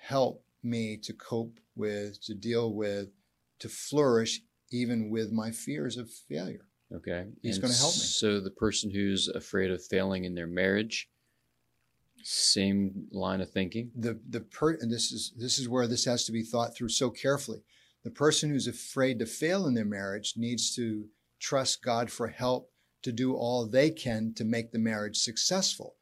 help 0.00 0.44
me 0.62 0.96
to 0.96 1.12
cope 1.12 1.60
with, 1.76 2.22
to 2.24 2.34
deal 2.34 2.72
with, 2.72 3.08
to 3.58 3.68
flourish 3.68 4.40
even 4.70 5.10
with 5.10 5.32
my 5.32 5.50
fears 5.50 5.96
of 5.96 6.10
failure. 6.10 6.66
Okay. 6.92 7.26
He's 7.42 7.58
gonna 7.58 7.74
help 7.74 7.94
me. 7.94 8.00
So 8.00 8.40
the 8.40 8.50
person 8.50 8.90
who's 8.90 9.28
afraid 9.28 9.70
of 9.70 9.84
failing 9.84 10.24
in 10.24 10.34
their 10.34 10.46
marriage, 10.46 11.08
same 12.22 13.06
line 13.12 13.40
of 13.40 13.50
thinking. 13.50 13.90
the 13.94 14.18
the 14.28 14.40
per 14.40 14.72
and 14.72 14.90
this 14.90 15.12
is 15.12 15.32
this 15.36 15.58
is 15.58 15.68
where 15.68 15.86
this 15.86 16.04
has 16.04 16.24
to 16.24 16.32
be 16.32 16.42
thought 16.42 16.74
through 16.74 16.88
so 16.88 17.10
carefully. 17.10 17.62
The 18.02 18.10
person 18.10 18.50
who's 18.50 18.66
afraid 18.66 19.18
to 19.18 19.26
fail 19.26 19.66
in 19.66 19.74
their 19.74 19.84
marriage 19.84 20.34
needs 20.36 20.74
to 20.76 21.08
trust 21.38 21.82
God 21.82 22.10
for 22.10 22.28
help 22.28 22.72
to 23.02 23.12
do 23.12 23.34
all 23.34 23.66
they 23.66 23.90
can 23.90 24.34
to 24.34 24.44
make 24.44 24.72
the 24.72 24.78
marriage 24.78 25.18
successful. 25.18 25.96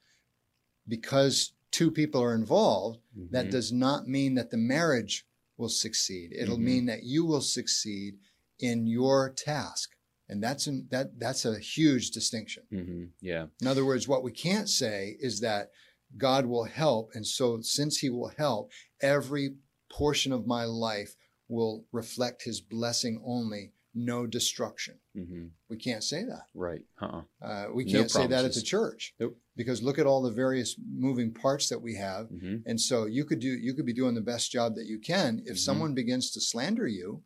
Because 0.87 1.52
two 1.70 1.90
people 1.90 2.22
are 2.22 2.35
involved, 2.35 3.00
that 3.31 3.46
Mhm. 3.46 3.50
does 3.50 3.72
not 3.72 4.09
mean 4.09 4.35
that 4.35 4.50
the 4.50 4.57
marriage 4.57 5.26
will 5.57 5.68
succeed. 5.68 6.33
It'll 6.33 6.57
Mhm. 6.59 6.62
mean 6.62 6.87
that 6.87 7.02
you 7.02 7.24
will 7.24 7.40
succeed 7.40 8.18
in 8.59 8.87
your 8.87 9.31
task. 9.31 9.90
And 10.28 10.42
that's 10.42 10.66
an, 10.66 10.88
that 10.90 11.18
that's 11.18 11.44
a 11.44 11.59
huge 11.59 12.11
distinction. 12.11 12.64
Mhm. 12.70 13.12
Yeah. 13.20 13.48
In 13.61 13.66
other 13.66 13.85
words, 13.85 14.07
what 14.07 14.22
we 14.22 14.33
can't 14.33 14.68
say 14.68 15.16
is 15.20 15.40
that 15.40 15.70
God 16.16 16.46
will 16.46 16.64
help. 16.64 17.14
And 17.14 17.26
so, 17.26 17.61
since 17.61 17.98
He 17.98 18.11
will 18.11 18.28
help, 18.28 18.70
every 19.00 19.57
portion 19.90 20.33
of 20.33 20.46
my 20.46 20.64
life 20.64 21.16
will 21.48 21.87
reflect 21.92 22.44
His 22.44 22.61
blessing 22.61 23.22
only, 23.24 23.72
no 23.98 24.26
destruction. 24.26 24.98
hmm 25.14 25.46
We 25.68 25.76
can't 25.76 26.04
say 26.04 26.24
that. 26.24 26.46
Right. 26.54 26.82
Uh-uh. 27.00 27.22
Uh, 27.42 27.66
we 27.74 27.84
can't 27.84 28.11
say 28.11 28.26
that 28.26 28.44
at 28.44 28.54
the 28.54 28.62
church. 28.62 29.14
Nope. 29.20 29.37
Because 29.56 29.82
look 29.82 29.98
at 29.98 30.06
all 30.06 30.22
the 30.22 30.30
various 30.30 30.76
moving 30.90 31.32
parts 31.32 31.68
that 31.68 31.80
we 31.82 31.94
have. 31.96 32.28
hmm 32.28 32.56
And 32.66 32.80
so 32.80 33.06
you 33.06 33.24
could 33.24 33.40
do 33.40 33.48
you 33.48 33.74
could 33.74 33.87
be 33.87 33.92
doing 33.92 34.14
the 34.14 34.20
best 34.32 34.50
job 34.52 34.74
that 34.76 34.87
you 34.87 34.98
can. 34.98 35.42
If 35.46 35.56
Mhm. 35.56 35.58
someone 35.68 35.94
begins 35.94 36.30
to 36.32 36.40
slander 36.40 36.87
you, 36.87 37.22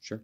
Sure. 0.00 0.22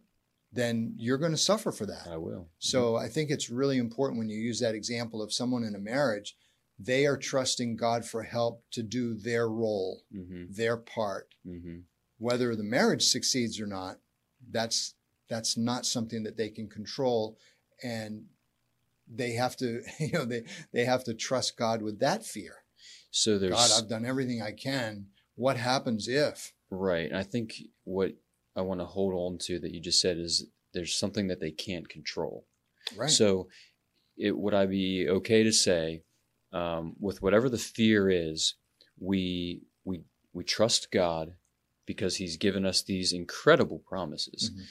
then 0.52 0.94
you're 0.96 1.18
going 1.18 1.32
to 1.32 1.46
suffer 1.50 1.70
for 1.72 1.87
that. 1.87 2.06
I 2.06 2.16
will. 2.16 2.48
So 2.58 2.96
I 2.96 3.08
think 3.08 3.30
it's 3.30 3.50
really 3.50 3.78
important 3.78 4.18
when 4.18 4.28
you 4.28 4.38
use 4.38 4.61
that 4.61 4.74
example 4.74 5.20
of 5.22 5.32
someone 5.32 5.64
in 5.64 5.74
a 5.74 5.78
marriage, 5.80 6.37
they 6.78 7.06
are 7.06 7.16
trusting 7.16 7.76
God 7.76 8.04
for 8.04 8.22
help 8.22 8.64
to 8.70 8.82
do 8.82 9.14
their 9.14 9.48
role, 9.48 10.04
hmm 10.12 10.44
their 10.48 10.76
part. 10.76 11.34
hmm 11.44 11.80
Whether 12.18 12.56
the 12.56 12.64
marriage 12.64 13.04
succeeds 13.04 13.61
or 13.61 13.66
not, 13.66 14.00
that's 14.50 14.94
that's 15.29 15.57
not 15.57 15.87
something 15.87 16.23
that 16.23 16.37
they 16.37 16.49
can 16.49 16.69
control 16.69 17.38
and 17.83 18.25
they 19.11 19.33
have 19.33 19.57
to, 19.57 19.83
you 19.99 20.12
know, 20.12 20.25
they 20.25 20.45
they 20.73 20.85
have 20.85 21.05
to 21.05 21.14
trust 21.14 21.57
God 21.57 21.83
with 21.83 22.01
that 22.01 22.25
fear. 22.25 22.57
So 23.11 23.38
there's 23.38 23.53
God, 23.53 23.71
I've 23.77 23.88
done 23.88 24.05
everything 24.05 24.43
I 24.43 24.53
can. 24.53 25.07
What 25.35 25.57
happens 25.57 26.09
if? 26.09 26.53
right. 26.71 27.09
And 27.09 27.17
I 27.17 27.23
think 27.23 27.55
what 27.85 28.12
I 28.55 28.61
want 28.61 28.81
to 28.81 28.87
hold 28.87 29.14
on 29.14 29.38
to 29.47 29.59
that 29.61 29.73
you 29.73 29.81
just 29.81 30.01
said 30.01 30.19
is 30.19 30.47
there's 30.75 30.95
something 30.95 31.29
that 31.29 31.41
they 31.41 31.51
can't 31.51 31.88
control. 31.88 32.45
Right. 32.97 33.09
So, 33.11 33.49
it, 34.17 34.37
would 34.37 34.53
I 34.55 34.67
be 34.67 35.09
okay 35.09 35.43
to 35.45 35.53
say, 35.53 36.03
um, 36.53 36.95
with 36.99 37.23
whatever 37.23 37.49
the 37.49 37.59
fear 37.59 38.11
is, 38.11 38.55
we 38.99 39.62
we 39.85 40.03
we 40.33 40.45
trust 40.45 40.91
God 40.91 41.35
because 41.87 42.17
He's 42.17 42.37
given 42.37 42.67
us 42.67 42.83
these 42.83 43.12
incredible 43.12 43.79
promises. 43.79 44.51
Mhm. 44.51 44.64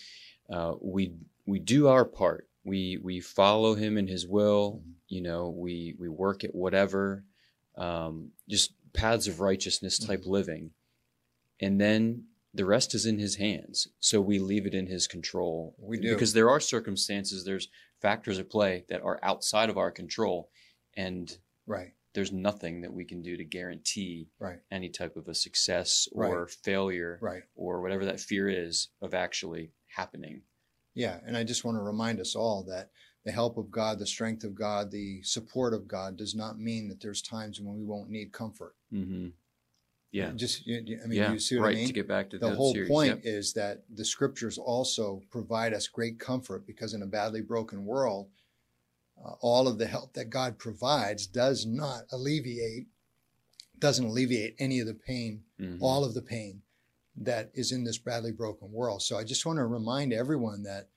Uh, 0.49 0.75
we 0.81 1.13
we 1.45 1.60
do 1.60 1.88
our 1.88 2.05
part. 2.05 2.47
We 2.63 2.97
we 2.97 3.19
follow 3.19 3.75
Him 3.75 3.97
in 3.97 4.07
His 4.07 4.27
will. 4.27 4.81
Mhm. 4.86 4.93
You 5.10 5.21
know, 5.21 5.49
we 5.49 5.95
we 5.99 6.10
work 6.10 6.43
at 6.43 6.53
whatever, 6.55 7.23
um, 7.75 8.31
just 8.49 8.73
paths 8.93 9.27
of 9.27 9.39
righteousness 9.39 9.97
type 9.99 10.25
living, 10.25 10.71
and 11.60 11.79
then 11.79 12.25
the 12.53 12.65
rest 12.65 12.95
is 12.95 13.05
in 13.05 13.19
His 13.19 13.36
hands. 13.36 13.88
So 13.99 14.19
we 14.21 14.39
leave 14.39 14.65
it 14.65 14.73
in 14.73 14.88
His 14.88 15.07
control. 15.07 15.75
We 15.77 15.99
do. 15.99 16.13
because 16.13 16.33
there 16.33 16.49
are 16.49 16.60
circumstances, 16.60 17.43
there's 17.45 17.69
factors 18.01 18.39
at 18.39 18.49
play 18.49 18.86
that 18.89 19.01
are 19.01 19.19
outside 19.23 19.69
of 19.69 19.77
our 19.77 19.91
control, 19.91 20.49
and 20.95 21.38
right. 21.65 21.93
there's 22.13 22.31
nothing 22.31 22.81
that 22.81 22.93
we 22.93 23.05
can 23.05 23.21
do 23.21 23.38
to 23.38 23.43
guarantee 23.43 24.29
Right. 24.39 24.60
any 24.71 24.89
type 24.89 25.15
of 25.17 25.27
a 25.27 25.36
success 25.36 26.07
or 26.12 26.47
failure 26.47 27.19
Right. 27.21 27.43
or 27.55 27.81
whatever 27.81 28.05
that 28.05 28.19
fear 28.19 28.49
is 28.49 28.89
of 29.01 29.13
actually 29.13 29.71
happening. 30.01 30.41
Yeah, 30.93 31.19
and 31.25 31.36
I 31.36 31.43
just 31.43 31.65
want 31.65 31.77
to 31.77 31.81
remind 31.81 32.19
us 32.19 32.36
all 32.36 32.63
that 32.69 32.89
the 33.25 33.31
help 33.31 33.57
of 33.57 33.69
God, 33.69 33.99
the 33.99 34.05
strength 34.07 34.43
of 34.43 34.55
God, 34.55 34.89
the 34.91 35.21
support 35.23 35.73
of 35.73 35.88
God 35.88 36.15
does 36.17 36.33
not 36.33 36.60
mean 36.60 36.88
that 36.88 37.01
there's 37.01 37.21
times 37.21 37.60
when 37.60 37.75
we 37.75 37.83
won't 37.83 38.10
need 38.10 38.31
comfort. 38.31 38.75
Mm-hmm. 38.93 39.27
Yeah. 40.12 40.31
Just, 40.36 40.65
you, 40.65 40.81
you- 40.86 40.99
I 41.03 41.07
mean, 41.07 41.17
yeah. 41.19 41.31
you 41.33 41.39
see 41.39 41.57
what 41.57 41.65
right. 41.65 41.75
I 41.75 41.79
mean? 41.79 41.88
To 41.88 41.93
get 41.93 42.07
back 42.07 42.29
to 42.31 42.39
the 42.39 42.55
whole 42.55 42.73
series. 42.73 42.89
point 42.89 43.10
Yep. 43.10 43.19
is 43.25 43.53
that 43.53 43.83
the 43.93 44.05
scriptures 44.05 44.57
also 44.57 45.21
provide 45.29 45.73
us 45.73 45.88
great 45.88 46.19
comfort 46.19 46.65
because 46.65 46.93
in 46.93 47.01
a 47.03 47.05
badly 47.07 47.41
broken 47.41 47.86
world, 47.86 48.29
uh, 49.23 49.33
all 49.41 49.67
of 49.67 49.77
the 49.77 49.88
help 49.88 50.13
that 50.13 50.29
God 50.29 50.57
provides 50.57 51.27
does 51.27 51.65
not 51.65 52.03
alleviate, 52.12 52.88
doesn't 53.77 54.05
alleviate 54.05 54.55
any 54.57 54.79
of 54.79 54.88
the 54.88 54.93
pain, 54.95 55.43
Mhm. 55.60 55.79
all 55.81 56.03
of 56.05 56.13
the 56.13 56.21
pain 56.21 56.62
that 57.17 57.51
is 57.53 57.71
in 57.71 57.84
this 57.84 57.97
badly 57.97 58.32
broken 58.32 58.71
world. 58.71 59.01
So 59.01 59.17
I 59.17 59.23
just 59.23 59.45
want 59.45 59.58
to 59.58 59.65
remind 59.65 60.13
everyone 60.13 60.63
that 60.63 60.89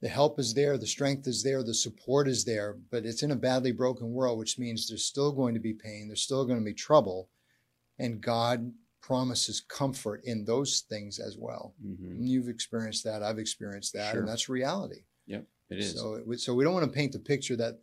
the 0.00 0.08
help 0.08 0.38
is 0.38 0.54
there, 0.54 0.78
the 0.78 0.86
strength 0.86 1.26
is 1.26 1.42
there, 1.42 1.62
the 1.62 1.74
support 1.74 2.26
is 2.28 2.44
there, 2.44 2.78
but 2.90 3.04
it's 3.04 3.22
in 3.22 3.32
a 3.32 3.36
badly 3.36 3.72
broken 3.72 4.12
world, 4.12 4.38
which 4.38 4.58
means 4.58 4.88
there's 4.88 5.04
still 5.04 5.32
going 5.32 5.54
to 5.54 5.60
be 5.60 5.74
pain, 5.74 6.06
there's 6.08 6.22
still 6.22 6.44
going 6.46 6.58
to 6.58 6.64
be 6.64 6.72
trouble, 6.72 7.28
and 7.98 8.20
God 8.20 8.72
promises 9.02 9.60
comfort 9.60 10.22
in 10.24 10.44
those 10.44 10.84
things 10.88 11.18
as 11.18 11.36
well. 11.36 11.74
Mhm. 11.84 12.10
And 12.12 12.28
you've 12.28 12.48
experienced 12.48 13.04
that, 13.04 13.22
I've 13.22 13.38
experienced 13.38 13.92
that, 13.94 14.12
Sure. 14.12 14.20
and 14.20 14.28
that's 14.28 14.48
reality. 14.48 15.04
Yep, 15.26 15.46
it 15.70 15.78
is. 15.78 15.94
So, 15.94 16.14
it, 16.14 16.40
so 16.40 16.54
we 16.54 16.64
don't 16.64 16.74
want 16.74 16.86
to 16.90 16.96
paint 16.96 17.12
the 17.12 17.18
picture 17.18 17.56
that 17.56 17.80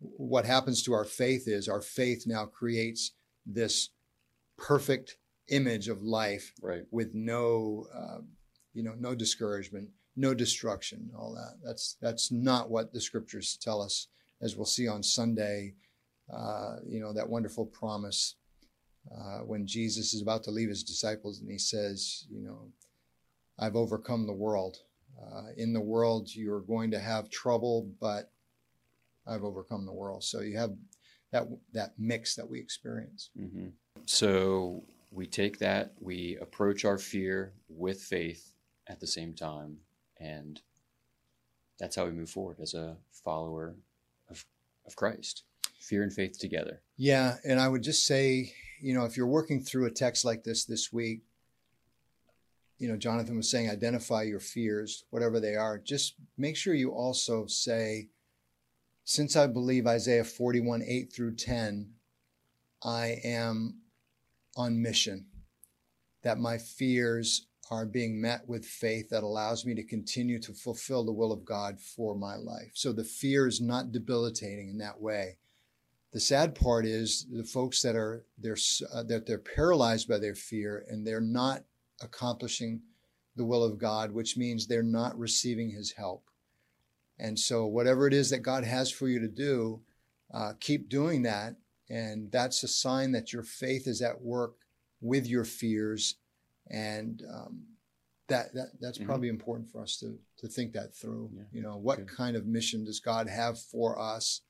what 0.00 0.44
happens 0.44 0.82
to 0.82 0.92
our 0.92 1.04
faith 1.04 1.48
is 1.48 1.68
our 1.68 1.80
faith 1.80 2.26
now 2.26 2.44
creates 2.44 3.12
this 3.46 3.90
perfect 4.58 5.16
image 5.48 5.88
of 5.88 6.02
life 6.02 6.52
right. 6.62 6.84
with 6.90 7.14
no, 7.14 7.86
uh, 7.94 8.18
you 8.72 8.82
know, 8.82 8.94
no 8.98 9.14
discouragement, 9.14 9.88
no 10.16 10.34
destruction, 10.34 11.10
all 11.16 11.34
that. 11.34 11.58
That's 11.64 11.96
that's 12.00 12.30
not 12.30 12.70
what 12.70 12.92
the 12.92 13.00
scriptures 13.00 13.58
tell 13.60 13.80
us, 13.82 14.08
as 14.40 14.56
we'll 14.56 14.66
see 14.66 14.88
on 14.88 15.02
Sunday. 15.02 15.74
Uh, 16.32 16.76
you 16.86 17.00
know 17.00 17.12
that 17.12 17.28
wonderful 17.28 17.66
promise 17.66 18.36
uh, 19.12 19.40
when 19.40 19.66
Jesus 19.66 20.14
is 20.14 20.22
about 20.22 20.42
to 20.44 20.50
leave 20.50 20.68
his 20.68 20.82
disciples, 20.82 21.40
and 21.40 21.50
he 21.50 21.58
says, 21.58 22.26
you 22.30 22.40
know, 22.40 22.70
I've 23.58 23.76
overcome 23.76 24.26
the 24.26 24.32
world. 24.32 24.78
Uh, 25.20 25.48
in 25.56 25.72
the 25.72 25.80
world, 25.80 26.34
you 26.34 26.52
are 26.52 26.60
going 26.60 26.90
to 26.90 26.98
have 26.98 27.30
trouble, 27.30 27.90
but 28.00 28.32
I've 29.26 29.44
overcome 29.44 29.86
the 29.86 29.92
world. 29.92 30.24
So 30.24 30.40
you 30.40 30.58
have 30.58 30.72
that 31.32 31.48
that 31.72 31.92
mix 31.98 32.34
that 32.36 32.48
we 32.48 32.58
experience. 32.58 33.30
hmm 33.36 33.68
So 34.06 34.84
we 35.14 35.26
take 35.26 35.58
that, 35.60 35.94
we 36.00 36.36
approach 36.40 36.84
our 36.84 36.98
fear 36.98 37.52
with 37.68 38.02
faith 38.02 38.52
at 38.88 39.00
the 39.00 39.06
same 39.06 39.32
time, 39.32 39.78
and 40.18 40.60
that's 41.78 41.96
how 41.96 42.04
we 42.04 42.10
move 42.10 42.30
forward 42.30 42.58
as 42.60 42.74
a 42.74 42.96
follower 43.24 43.76
of, 44.28 44.44
of 44.86 44.96
Christ. 44.96 45.44
Fear 45.78 46.02
and 46.02 46.12
faith 46.12 46.38
together. 46.38 46.80
Yeah, 46.96 47.36
and 47.44 47.60
I 47.60 47.68
would 47.68 47.82
just 47.82 48.06
say, 48.06 48.52
you 48.80 48.94
know, 48.94 49.04
if 49.04 49.16
you're 49.16 49.26
working 49.26 49.60
through 49.60 49.86
a 49.86 49.90
text 49.90 50.24
like 50.24 50.42
this 50.42 50.64
this 50.64 50.92
week, 50.92 51.22
you 52.78 52.88
know, 52.88 52.96
Jonathan 52.96 53.36
was 53.36 53.50
saying 53.50 53.70
identify 53.70 54.22
your 54.22 54.40
fears, 54.40 55.04
whatever 55.10 55.38
they 55.38 55.54
are. 55.54 55.78
Just 55.78 56.14
make 56.36 56.56
sure 56.56 56.74
you 56.74 56.90
also 56.90 57.46
say, 57.46 58.08
since 59.04 59.36
I 59.36 59.46
believe 59.46 59.86
Isaiah 59.86 60.24
41, 60.24 60.82
8 60.82 61.12
through 61.12 61.36
10, 61.36 61.92
I 62.82 63.20
am 63.22 63.80
on 64.56 64.80
mission, 64.80 65.26
that 66.22 66.38
my 66.38 66.58
fears 66.58 67.46
are 67.70 67.86
being 67.86 68.20
met 68.20 68.46
with 68.46 68.64
faith 68.64 69.08
that 69.10 69.22
allows 69.22 69.64
me 69.64 69.74
to 69.74 69.82
continue 69.82 70.38
to 70.38 70.52
fulfill 70.52 71.04
the 71.04 71.12
will 71.12 71.32
of 71.32 71.44
God 71.44 71.80
for 71.80 72.14
my 72.14 72.36
life. 72.36 72.72
So 72.74 72.92
the 72.92 73.04
fear 73.04 73.46
is 73.46 73.60
not 73.60 73.92
debilitating 73.92 74.68
in 74.68 74.78
that 74.78 75.00
way. 75.00 75.38
The 76.12 76.20
sad 76.20 76.54
part 76.54 76.86
is 76.86 77.26
the 77.30 77.44
folks 77.44 77.82
that 77.82 77.96
are 77.96 78.24
they're 78.38 78.56
uh, 78.92 79.02
that 79.04 79.26
they're 79.26 79.38
paralyzed 79.38 80.08
by 80.08 80.18
their 80.18 80.36
fear 80.36 80.84
and 80.88 81.04
they're 81.04 81.20
not 81.20 81.64
accomplishing 82.00 82.82
the 83.36 83.44
will 83.44 83.64
of 83.64 83.78
God, 83.78 84.12
which 84.12 84.36
means 84.36 84.66
they're 84.66 84.82
not 84.82 85.18
receiving 85.18 85.70
His 85.70 85.92
help. 85.92 86.30
And 87.18 87.38
so, 87.38 87.66
whatever 87.66 88.06
it 88.06 88.14
is 88.14 88.30
that 88.30 88.40
God 88.40 88.64
has 88.64 88.90
for 88.90 89.08
you 89.08 89.18
to 89.20 89.28
do, 89.28 89.80
uh, 90.32 90.52
keep 90.60 90.88
doing 90.88 91.22
that, 91.22 91.56
and 91.90 92.30
that's 92.32 92.62
a 92.62 92.68
sign 92.68 93.12
that 93.12 93.32
your 93.32 93.42
faith 93.42 93.86
is 93.86 94.00
at 94.02 94.20
work 94.22 94.54
with 95.00 95.26
your 95.26 95.44
fears, 95.44 96.16
and 96.70 97.22
um, 97.32 97.64
that 98.28 98.54
that 98.54 98.68
that's 98.80 98.98
Mhm. 98.98 99.06
probably 99.06 99.28
important 99.28 99.68
for 99.70 99.82
us 99.82 99.98
to 99.98 100.18
to 100.38 100.48
think 100.48 100.72
that 100.72 100.94
through. 100.94 101.30
Yeah. 101.34 101.42
You 101.52 101.62
know, 101.62 101.76
what 101.76 101.98
Good. 101.98 102.08
kind 102.08 102.36
of 102.36 102.46
mission 102.46 102.84
does 102.84 103.00
God 103.00 103.28
have 103.28 103.58
for 103.58 103.98
us? 103.98 104.42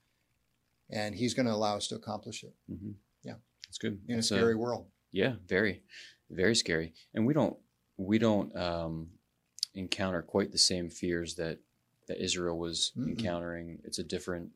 and 0.90 1.14
he's 1.14 1.32
going 1.32 1.46
to 1.46 1.52
allow 1.52 1.76
us 1.76 1.88
to 1.88 1.94
accomplish 1.94 2.44
it 2.44 2.54
hmm 2.68 2.92
Yeah. 3.22 3.36
That's 3.66 3.78
good. 3.78 4.02
in 4.06 4.16
That's 4.16 4.30
a 4.30 4.34
scary 4.36 4.54
world. 4.54 4.90
Yeah, 5.12 5.36
very, 5.46 5.82
very 6.28 6.54
scary. 6.54 6.92
And 7.14 7.24
we 7.26 7.32
don't 7.32 7.56
we 7.96 8.18
don't 8.18 8.54
um, 8.54 9.08
encounter 9.72 10.20
quite 10.20 10.52
the 10.52 10.58
same 10.58 10.90
fears 10.90 11.36
that 11.36 11.58
that 12.06 12.22
Israel 12.22 12.58
was 12.58 12.92
Mm-mm. 12.98 13.08
encountering. 13.08 13.80
It's 13.82 13.98
a 13.98 14.04
different 14.04 14.50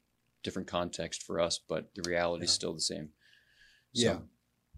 different 0.49 0.69
context 0.69 1.23
for 1.27 1.37
us, 1.47 1.55
but 1.73 1.83
the 1.95 2.03
reality 2.13 2.45
is 2.45 2.51
Yeah. 2.51 2.55
still 2.61 2.75
the 2.75 2.81
same. 2.93 3.09
Yeah. 3.93 4.19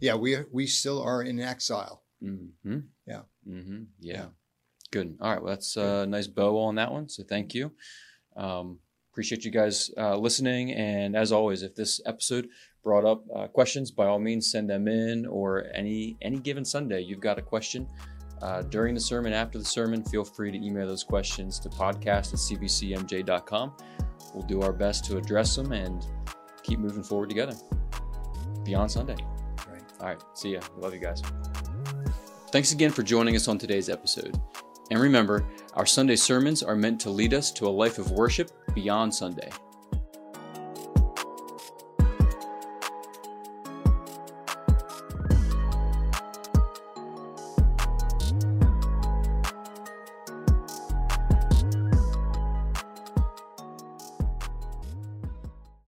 Yeah, 0.06 0.14
we 0.16 0.30
we 0.58 0.66
still 0.66 1.00
are 1.10 1.22
in 1.30 1.38
exile. 1.40 1.96
hmm 2.20 2.78
Yeah. 3.06 3.22
hmm 3.44 3.84
Yeah. 4.00 4.14
Yeah. 4.16 4.28
Good. 4.90 5.08
All 5.20 5.30
right. 5.32 5.42
Well, 5.42 5.54
that's 5.54 5.76
a 5.76 6.06
nice 6.06 6.26
bow 6.38 6.58
on 6.68 6.74
that 6.80 6.90
one. 6.92 7.08
So 7.08 7.22
thank 7.22 7.54
you. 7.54 7.64
Um, 8.36 8.66
appreciate 9.12 9.44
you 9.44 9.50
guys 9.52 9.90
uh, 9.96 10.16
listening. 10.16 10.72
And 10.72 11.16
as 11.16 11.30
always, 11.32 11.62
if 11.62 11.74
this 11.74 12.00
episode 12.12 12.48
brought 12.82 13.04
up 13.04 13.20
uh, 13.36 13.46
questions, 13.58 13.90
by 13.92 14.06
all 14.06 14.18
means, 14.18 14.50
send 14.50 14.68
them 14.68 14.88
in. 14.88 15.26
Or 15.26 15.48
any 15.74 16.16
any 16.22 16.38
given 16.48 16.64
Sunday, 16.64 17.00
you've 17.02 17.20
got 17.28 17.38
a 17.38 17.42
question 17.54 17.86
uh, 18.42 18.62
during 18.62 18.94
the 18.94 19.00
sermon, 19.12 19.32
after 19.32 19.58
the 19.58 19.64
sermon, 19.78 20.02
feel 20.02 20.24
free 20.24 20.50
to 20.50 20.58
email 20.66 20.86
those 20.86 21.04
questions 21.04 21.60
to 21.60 21.68
podcast 21.68 22.28
at 22.34 22.40
cbcmj.com. 22.46 23.66
We'll 24.34 24.46
do 24.46 24.62
our 24.62 24.72
best 24.72 25.04
to 25.06 25.16
address 25.16 25.56
them 25.56 25.72
and 25.72 26.06
keep 26.62 26.78
moving 26.78 27.02
forward 27.02 27.28
together. 27.28 27.54
Beyond 28.64 28.90
Sunday. 28.90 29.16
Right. 29.68 29.82
All 30.00 30.06
right. 30.06 30.22
See 30.34 30.52
ya. 30.52 30.60
Love 30.76 30.94
you 30.94 31.00
guys. 31.00 31.22
Thanks 32.50 32.72
again 32.72 32.90
for 32.90 33.02
joining 33.02 33.36
us 33.36 33.48
on 33.48 33.58
today's 33.58 33.88
episode. 33.88 34.40
And 34.90 35.00
remember, 35.00 35.46
our 35.74 35.86
Sunday 35.86 36.16
sermons 36.16 36.62
are 36.62 36.74
meant 36.74 37.00
to 37.02 37.10
lead 37.10 37.32
us 37.32 37.52
to 37.52 37.66
a 37.66 37.70
life 37.70 37.98
of 37.98 38.10
worship 38.10 38.50
beyond 38.74 39.14
Sunday. 39.14 39.50